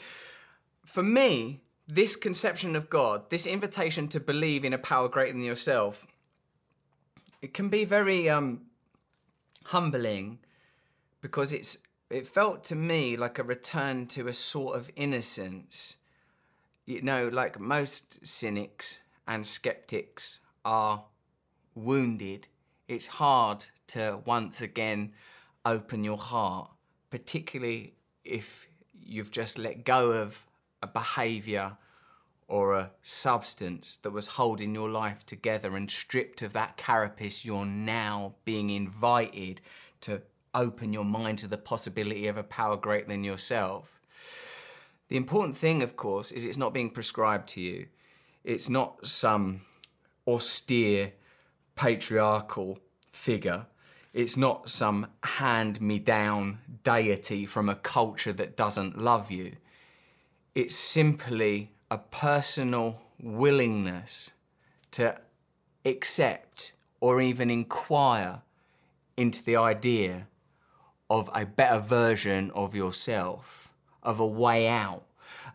for 0.86 1.04
me, 1.04 1.62
this 1.88 2.16
conception 2.16 2.76
of 2.76 2.90
God, 2.90 3.30
this 3.30 3.48
invitation 3.48 4.08
to 4.10 4.20
believe 4.20 4.66
in 4.66 4.74
a 4.74 4.78
power 4.78 5.10
greater 5.10 5.34
than 5.34 5.44
yourself, 5.44 6.08
it 7.42 7.54
can 7.54 7.70
be 7.70 7.84
very 7.84 8.30
um, 8.30 8.62
humbling 9.66 10.40
because 11.22 11.54
it's 11.54 11.78
it 12.10 12.28
felt 12.28 12.64
to 12.66 12.76
me 12.76 13.18
like 13.18 13.40
a 13.40 13.44
return 13.44 14.06
to 14.06 14.28
a 14.28 14.34
sort 14.34 14.76
of 14.76 14.92
innocence. 14.96 15.98
You 16.86 17.02
know, 17.02 17.30
like 17.30 17.60
most 17.60 18.26
cynics 18.26 19.00
and 19.28 19.46
skeptics 19.46 20.40
are 20.66 21.04
wounded 21.76 22.48
it's 22.88 23.08
hard 23.08 23.66
to 23.88 24.20
once 24.26 24.62
again 24.62 25.14
open 25.66 26.04
your 26.04 26.18
heart, 26.18 26.70
particularly 27.10 27.94
if 28.24 28.68
you've 29.02 29.32
just 29.32 29.58
let 29.58 29.86
go 29.86 30.12
of 30.12 30.46
a 30.82 30.88
behavior 30.88 31.78
or 32.48 32.76
a 32.76 32.92
substance 33.02 33.98
that 33.98 34.12
was 34.12 34.28
holding 34.28 34.76
your 34.76 34.90
life 34.90 35.26
together 35.26 35.76
and 35.76 35.90
stripped 35.90 36.42
of 36.42 36.54
that 36.54 36.76
carapace, 36.78 37.46
you're 37.46 37.66
now 37.66 38.36
being 38.44 38.70
invited 38.70 39.62
to 40.02 40.22
open 40.54 40.92
your 40.94 41.06
mind 41.06 41.40
to 41.40 41.48
the 41.48 41.58
possibility 41.58 42.28
of 42.28 42.38
a 42.38 42.44
power 42.44 42.76
greater 42.76 43.08
than 43.08 43.24
yourself. 43.24 44.02
The 45.14 45.18
important 45.18 45.56
thing, 45.56 45.84
of 45.84 45.96
course, 45.96 46.32
is 46.32 46.44
it's 46.44 46.58
not 46.58 46.74
being 46.74 46.90
prescribed 46.90 47.48
to 47.50 47.62
you. 47.62 47.86
It's 48.44 48.68
not 48.68 49.06
some 49.06 49.62
austere 50.28 51.14
patriarchal 51.76 52.80
figure. 53.12 53.68
It's 54.16 54.38
not 54.38 54.70
some 54.70 55.06
hand 55.22 55.80
me 55.80 56.00
down 56.00 56.58
deity 56.82 57.46
from 57.46 57.70
a 57.70 57.76
culture 57.76 58.34
that 58.34 58.58
doesn't 58.58 58.98
love 58.98 59.30
you. 59.30 59.52
It's 60.56 60.74
simply 60.74 61.70
a 61.92 62.00
personal 62.00 63.00
willingness 63.22 64.32
to 64.94 65.16
accept 65.86 66.74
or 67.02 67.22
even 67.22 67.52
inquire 67.52 68.42
into 69.16 69.44
the 69.44 69.58
idea 69.58 70.26
of 71.12 71.30
a 71.36 71.46
better 71.46 71.78
version 71.78 72.50
of 72.56 72.74
yourself, 72.74 73.63
of 74.04 74.20
a 74.20 74.28
way 74.28 74.68
out 74.68 75.04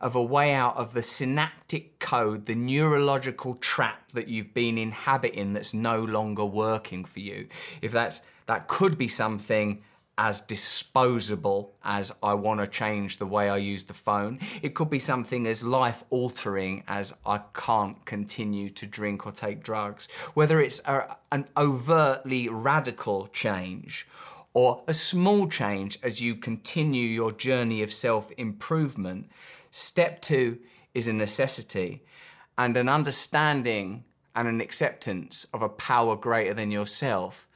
of 0.00 0.14
a 0.14 0.22
way 0.22 0.52
out 0.52 0.76
of 0.76 0.94
the 0.94 1.02
synaptic 1.02 1.98
code, 1.98 2.46
the 2.46 2.54
neurological 2.54 3.54
trap 3.56 4.12
that 4.12 4.28
you've 4.28 4.54
been 4.54 4.78
inhabiting 4.78 5.52
that's 5.52 5.74
no 5.74 6.02
longer 6.04 6.44
working 6.44 7.04
for 7.04 7.20
you. 7.20 7.48
If 7.82 7.92
that's 7.92 8.22
that 8.46 8.68
could 8.68 8.96
be 8.96 9.08
something 9.08 9.82
as 10.18 10.40
disposable 10.40 11.72
as 11.84 12.12
I 12.24 12.34
want 12.34 12.58
to 12.58 12.66
change 12.66 13.18
the 13.18 13.26
way 13.26 13.48
I 13.48 13.58
use 13.58 13.84
the 13.84 13.94
phone. 13.94 14.40
It 14.62 14.74
could 14.74 14.90
be 14.90 14.98
something 14.98 15.46
as 15.46 15.62
life 15.62 16.02
altering 16.10 16.82
as 16.88 17.14
I 17.24 17.40
can't 17.54 18.04
continue 18.04 18.68
to 18.70 18.86
drink 18.86 19.26
or 19.26 19.32
take 19.32 19.62
drugs. 19.62 20.08
Whether 20.34 20.60
it's 20.60 20.80
a, 20.86 21.16
an 21.30 21.46
overtly 21.56 22.48
radical 22.48 23.28
change 23.28 24.08
or 24.54 24.82
a 24.88 24.94
small 24.94 25.46
change 25.48 25.98
as 26.02 26.20
you 26.20 26.34
continue 26.34 27.06
your 27.06 27.32
journey 27.32 27.82
of 27.82 27.92
self 27.92 28.30
improvement, 28.38 29.28
Step 29.70 30.20
two 30.20 30.58
is 30.94 31.08
a 31.08 31.12
necessity 31.12 32.02
and 32.56 32.76
an 32.76 32.88
understanding 32.88 34.04
and 34.34 34.48
an 34.48 34.60
acceptance 34.60 35.46
of 35.52 35.62
a 35.62 35.68
power 35.68 36.16
greater 36.16 36.54
than 36.54 36.70
yourself 36.70 37.48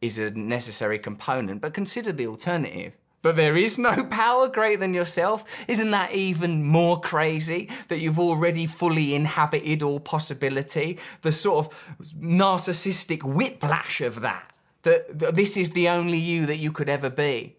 is 0.00 0.18
a 0.18 0.30
necessary 0.30 0.98
component. 0.98 1.60
But 1.60 1.74
consider 1.74 2.12
the 2.12 2.26
alternative. 2.26 2.94
But 3.22 3.36
there 3.36 3.56
is 3.56 3.78
no 3.78 4.04
power 4.10 4.48
greater 4.48 4.80
than 4.80 4.94
yourself. 4.94 5.44
Isn't 5.68 5.90
that 5.90 6.12
even 6.12 6.64
more 6.64 7.00
crazy 7.00 7.68
that 7.88 7.98
you've 7.98 8.18
already 8.18 8.66
fully 8.66 9.14
inhabited 9.14 9.82
all 9.82 10.00
possibility? 10.00 10.98
The 11.22 11.32
sort 11.32 11.66
of 11.66 11.96
narcissistic 12.20 13.22
whiplash 13.22 14.00
of 14.00 14.20
that. 14.20 14.52
That 14.82 15.34
this 15.34 15.56
is 15.56 15.70
the 15.70 15.88
only 15.88 16.18
you 16.18 16.46
that 16.46 16.58
you 16.58 16.72
could 16.72 16.88
ever 16.88 17.10
be. 17.10 17.56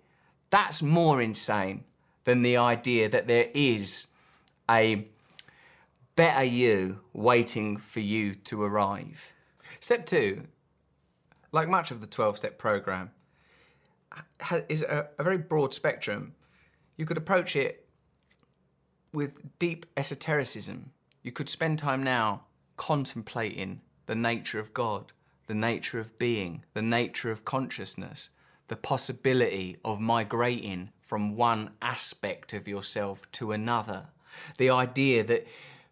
That's 0.49 0.81
more 0.81 1.21
insane 1.21 1.83
than 2.23 2.41
the 2.41 2.57
idea 2.57 3.09
that 3.09 3.27
there 3.27 3.49
is 3.53 4.07
a 4.69 5.05
better 6.15 6.43
you 6.43 6.99
waiting 7.13 7.77
for 7.77 7.99
you 7.99 8.35
to 8.35 8.63
arrive. 8.63 9.33
Step 9.79 10.05
two, 10.05 10.43
like 11.51 11.67
much 11.69 11.91
of 11.91 12.01
the 12.01 12.07
12 12.07 12.37
step 12.37 12.57
program, 12.57 13.11
is 14.67 14.83
a, 14.83 15.07
a 15.17 15.23
very 15.23 15.37
broad 15.37 15.73
spectrum. 15.73 16.33
You 16.97 17.05
could 17.05 17.17
approach 17.17 17.55
it 17.55 17.87
with 19.13 19.37
deep 19.59 19.85
esotericism. 19.97 20.91
You 21.23 21.31
could 21.31 21.49
spend 21.49 21.79
time 21.79 22.03
now 22.03 22.41
contemplating 22.77 23.81
the 24.05 24.15
nature 24.15 24.59
of 24.59 24.73
God, 24.73 25.11
the 25.49 25.55
nature 25.55 25.99
of 25.99 26.15
being, 26.19 26.63
the 26.75 26.81
nature 26.81 27.31
of 27.31 27.43
consciousness, 27.43 28.29
the 28.67 28.75
possibility 28.75 29.77
of 29.83 29.99
migrating 29.99 30.91
from 31.01 31.35
one 31.35 31.71
aspect 31.81 32.53
of 32.53 32.67
yourself 32.67 33.29
to 33.31 33.51
another. 33.51 34.05
The 34.59 34.69
idea 34.69 35.23
that 35.23 35.47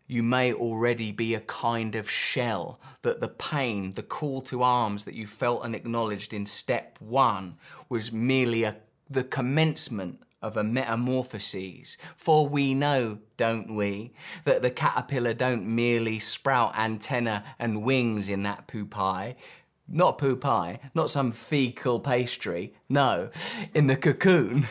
you 0.06 0.22
may 0.22 0.54
already 0.54 1.12
be 1.12 1.34
a 1.34 1.40
kind 1.40 1.96
of 1.96 2.08
shell, 2.08 2.80
that 3.02 3.20
the 3.20 3.30
pain, 3.30 3.94
the 3.94 4.04
call 4.04 4.42
to 4.42 4.62
arms 4.62 5.06
that 5.06 5.16
you 5.16 5.26
felt 5.26 5.66
and 5.66 5.74
acknowledged 5.74 6.36
in 6.36 6.46
step 6.46 7.00
one 7.02 7.56
was 7.90 8.12
merely 8.12 8.62
a, 8.62 8.76
the 9.10 9.24
commencement 9.24 10.22
of 10.42 10.58
a 10.58 10.64
metamorphoses. 10.64 11.98
For 12.16 12.48
we 12.48 12.74
know, 12.74 13.20
don't 13.38 13.76
we, 13.76 14.14
that 14.44 14.62
the 14.62 14.70
caterpillar 14.70 15.34
don't 15.34 15.66
merely 15.66 16.20
sprout 16.20 16.78
antenna 16.78 17.44
and 17.60 17.84
wings 17.84 18.30
in 18.30 18.44
that 18.44 18.68
pupae, 18.68 19.36
not 19.88 20.18
pupae, 20.18 20.80
not 20.94 21.10
some 21.10 21.32
fecal 21.32 22.00
pastry, 22.00 22.74
no, 22.90 23.30
in 23.74 23.88
the 23.88 23.96
cocoon. 23.96 24.68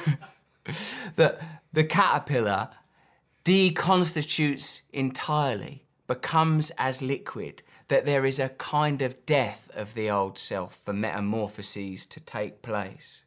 that 1.16 1.62
the 1.72 1.84
caterpillar 1.84 2.68
deconstitutes 3.44 4.82
entirely, 4.92 5.84
becomes 6.06 6.70
as 6.78 7.02
liquid, 7.02 7.62
that 7.88 8.04
there 8.04 8.26
is 8.26 8.40
a 8.40 8.48
kind 8.50 9.02
of 9.02 9.24
death 9.26 9.70
of 9.74 9.94
the 9.94 10.10
old 10.10 10.36
self 10.38 10.76
for 10.76 10.92
metamorphoses 10.92 12.06
to 12.06 12.20
take 12.20 12.62
place. 12.62 13.24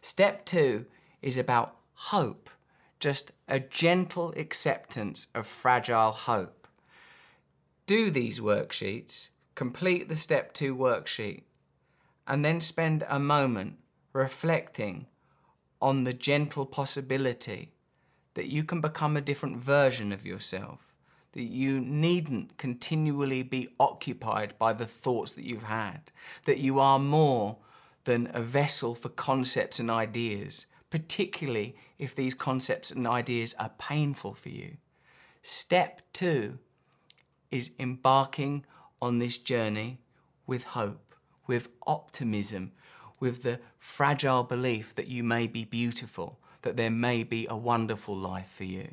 Step 0.00 0.44
two 0.46 0.86
is 1.22 1.36
about 1.36 1.76
hope, 1.94 2.50
just 2.98 3.32
a 3.48 3.60
gentle 3.60 4.32
acceptance 4.36 5.28
of 5.34 5.46
fragile 5.46 6.12
hope. 6.12 6.66
Do 7.86 8.10
these 8.10 8.40
worksheets, 8.40 9.30
complete 9.54 10.08
the 10.08 10.14
step 10.14 10.52
two 10.52 10.76
worksheet, 10.76 11.42
and 12.26 12.44
then 12.44 12.60
spend 12.60 13.04
a 13.08 13.18
moment 13.18 13.78
reflecting 14.12 15.06
on 15.82 16.04
the 16.04 16.12
gentle 16.12 16.66
possibility 16.66 17.72
that 18.34 18.46
you 18.46 18.62
can 18.62 18.80
become 18.80 19.16
a 19.16 19.20
different 19.20 19.56
version 19.56 20.12
of 20.12 20.24
yourself, 20.26 20.94
that 21.32 21.42
you 21.42 21.80
needn't 21.80 22.56
continually 22.58 23.42
be 23.42 23.68
occupied 23.78 24.54
by 24.58 24.72
the 24.72 24.86
thoughts 24.86 25.32
that 25.32 25.44
you've 25.44 25.64
had, 25.64 26.12
that 26.44 26.58
you 26.58 26.78
are 26.78 26.98
more 26.98 27.56
than 28.04 28.30
a 28.32 28.40
vessel 28.40 28.94
for 28.94 29.08
concepts 29.08 29.80
and 29.80 29.90
ideas, 29.90 30.66
particularly 30.90 31.76
if 31.98 32.14
these 32.14 32.34
concepts 32.34 32.90
and 32.90 33.06
ideas 33.06 33.54
are 33.58 33.70
painful 33.78 34.34
for 34.34 34.48
you. 34.48 34.76
Step 35.42 36.02
two 36.12 36.58
is 37.50 37.70
embarking 37.78 38.64
on 39.00 39.18
this 39.18 39.38
journey 39.38 39.98
with 40.46 40.64
hope, 40.64 41.14
with 41.46 41.68
optimism, 41.86 42.72
with 43.20 43.42
the 43.42 43.60
fragile 43.78 44.42
belief 44.42 44.94
that 44.94 45.08
you 45.08 45.22
may 45.22 45.46
be 45.46 45.64
beautiful, 45.64 46.38
that 46.62 46.76
there 46.76 46.90
may 46.90 47.22
be 47.22 47.46
a 47.48 47.56
wonderful 47.56 48.16
life 48.16 48.50
for 48.50 48.64
you, 48.64 48.88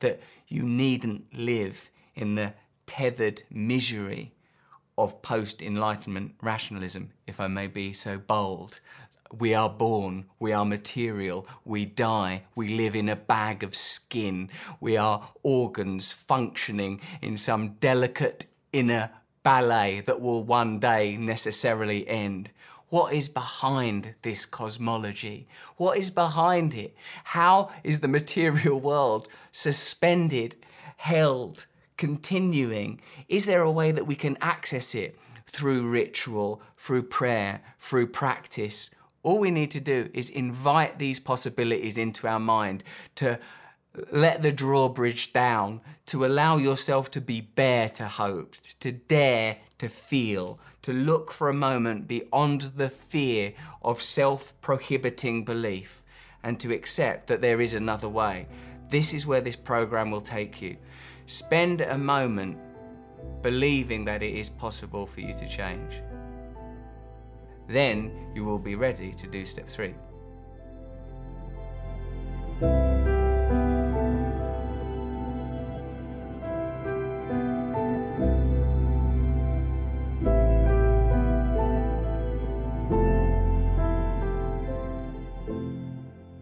that 0.00 0.20
you 0.48 0.62
needn't 0.62 1.24
live 1.32 1.90
in 2.14 2.34
the 2.34 2.52
tethered 2.86 3.42
misery 3.50 4.32
of 4.98 5.20
post 5.22 5.62
Enlightenment 5.62 6.34
rationalism, 6.42 7.10
if 7.26 7.38
I 7.38 7.48
may 7.48 7.66
be 7.66 7.92
so 7.92 8.18
bold. 8.18 8.80
We 9.32 9.54
are 9.54 9.68
born, 9.68 10.26
we 10.38 10.52
are 10.52 10.64
material, 10.64 11.46
we 11.64 11.84
die, 11.84 12.44
we 12.54 12.68
live 12.68 12.94
in 12.94 13.08
a 13.08 13.16
bag 13.16 13.62
of 13.62 13.74
skin, 13.74 14.50
we 14.80 14.96
are 14.96 15.28
organs 15.42 16.12
functioning 16.12 17.00
in 17.20 17.36
some 17.36 17.74
delicate 17.80 18.46
inner 18.72 19.10
ballet 19.42 20.00
that 20.00 20.20
will 20.20 20.44
one 20.44 20.78
day 20.78 21.16
necessarily 21.16 22.06
end. 22.08 22.50
What 22.88 23.12
is 23.12 23.28
behind 23.28 24.14
this 24.22 24.46
cosmology? 24.46 25.48
What 25.76 25.98
is 25.98 26.10
behind 26.10 26.74
it? 26.74 26.94
How 27.24 27.70
is 27.82 27.98
the 27.98 28.08
material 28.08 28.78
world 28.80 29.28
suspended, 29.50 30.56
held, 30.96 31.66
continuing? 31.96 33.00
Is 33.28 33.44
there 33.44 33.62
a 33.62 33.70
way 33.70 33.90
that 33.90 34.06
we 34.06 34.14
can 34.14 34.38
access 34.40 34.94
it 34.94 35.18
through 35.46 35.88
ritual, 35.88 36.62
through 36.76 37.04
prayer, 37.04 37.60
through 37.80 38.06
practice? 38.08 38.90
All 39.26 39.40
we 39.40 39.50
need 39.50 39.72
to 39.72 39.80
do 39.80 40.08
is 40.14 40.30
invite 40.30 41.00
these 41.00 41.18
possibilities 41.18 41.98
into 41.98 42.28
our 42.28 42.38
mind 42.38 42.84
to 43.16 43.40
let 44.12 44.40
the 44.40 44.52
drawbridge 44.52 45.32
down, 45.32 45.80
to 46.06 46.24
allow 46.24 46.58
yourself 46.58 47.10
to 47.10 47.20
be 47.20 47.40
bare 47.40 47.88
to 47.88 48.06
hope, 48.06 48.54
to 48.78 48.92
dare 48.92 49.56
to 49.78 49.88
feel, 49.88 50.60
to 50.82 50.92
look 50.92 51.32
for 51.32 51.48
a 51.48 51.52
moment 51.52 52.06
beyond 52.06 52.70
the 52.76 52.88
fear 52.88 53.52
of 53.82 54.00
self 54.00 54.54
prohibiting 54.60 55.44
belief, 55.44 56.04
and 56.44 56.60
to 56.60 56.72
accept 56.72 57.26
that 57.26 57.40
there 57.40 57.60
is 57.60 57.74
another 57.74 58.08
way. 58.08 58.46
This 58.90 59.12
is 59.12 59.26
where 59.26 59.40
this 59.40 59.56
program 59.56 60.12
will 60.12 60.20
take 60.20 60.62
you. 60.62 60.76
Spend 61.26 61.80
a 61.80 61.98
moment 61.98 62.58
believing 63.42 64.04
that 64.04 64.22
it 64.22 64.36
is 64.36 64.48
possible 64.48 65.04
for 65.04 65.20
you 65.20 65.34
to 65.34 65.48
change. 65.48 66.00
Then 67.68 68.12
you 68.34 68.44
will 68.44 68.58
be 68.58 68.74
ready 68.76 69.12
to 69.12 69.26
do 69.26 69.44
step 69.44 69.68
three. 69.68 69.94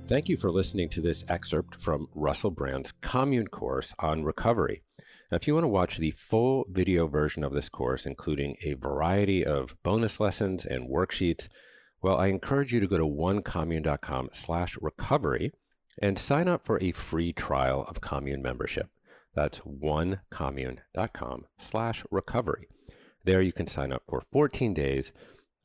Thank 0.06 0.28
you 0.28 0.36
for 0.36 0.50
listening 0.50 0.90
to 0.90 1.00
this 1.00 1.24
excerpt 1.28 1.80
from 1.80 2.08
Russell 2.14 2.50
Brand's 2.50 2.92
Commune 3.00 3.48
course 3.48 3.94
on 3.98 4.22
recovery. 4.22 4.82
Now, 5.30 5.36
if 5.36 5.46
you 5.46 5.54
want 5.54 5.64
to 5.64 5.68
watch 5.68 5.98
the 5.98 6.12
full 6.12 6.66
video 6.70 7.06
version 7.06 7.44
of 7.44 7.52
this 7.52 7.68
course, 7.68 8.06
including 8.06 8.56
a 8.62 8.74
variety 8.74 9.44
of 9.44 9.76
bonus 9.82 10.20
lessons 10.20 10.64
and 10.64 10.88
worksheets, 10.88 11.48
well, 12.02 12.18
I 12.18 12.26
encourage 12.26 12.72
you 12.72 12.80
to 12.80 12.86
go 12.86 12.98
to 12.98 13.04
onecommune.com 13.04 14.30
slash 14.32 14.76
recovery 14.80 15.52
and 16.02 16.18
sign 16.18 16.48
up 16.48 16.66
for 16.66 16.78
a 16.82 16.92
free 16.92 17.32
trial 17.32 17.84
of 17.88 18.00
commune 18.00 18.42
membership. 18.42 18.90
That's 19.34 19.60
onecommune.com 19.60 21.46
slash 21.58 22.04
recovery. 22.10 22.68
There 23.24 23.40
you 23.40 23.52
can 23.52 23.66
sign 23.66 23.92
up 23.92 24.02
for 24.06 24.20
14 24.20 24.74
days 24.74 25.12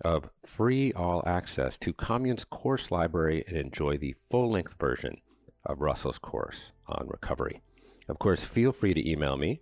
of 0.03 0.29
free 0.45 0.93
all 0.93 1.21
access 1.25 1.77
to 1.79 1.91
Commune's 1.91 2.45
course 2.45 2.89
library 2.89 3.43
and 3.47 3.57
enjoy 3.57 3.97
the 3.97 4.15
full 4.31 4.49
length 4.49 4.75
version 4.79 5.17
of 5.65 5.81
Russell's 5.81 6.19
course 6.19 6.71
on 6.87 7.07
recovery. 7.09 7.61
Of 8.09 8.17
course, 8.19 8.43
feel 8.43 8.71
free 8.71 8.93
to 8.93 9.09
email 9.09 9.37
me 9.37 9.61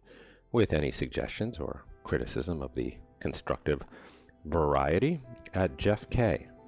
with 0.51 0.73
any 0.73 0.89
suggestions 0.89 1.59
or 1.59 1.85
criticism 2.03 2.61
of 2.61 2.73
the 2.73 2.95
constructive 3.19 3.81
variety 4.45 5.21
at 5.53 5.77
jeffk 5.77 6.17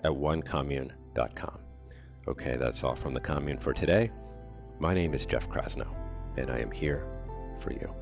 at 0.03 0.11
onecommune.com. 0.11 1.59
Okay, 2.27 2.57
that's 2.57 2.83
all 2.83 2.95
from 2.95 3.13
the 3.13 3.19
commune 3.19 3.57
for 3.57 3.73
today. 3.73 4.11
My 4.79 4.93
name 4.93 5.13
is 5.13 5.25
Jeff 5.25 5.49
Krasno, 5.49 5.87
and 6.37 6.51
I 6.51 6.59
am 6.59 6.71
here 6.71 7.07
for 7.59 7.71
you. 7.71 7.98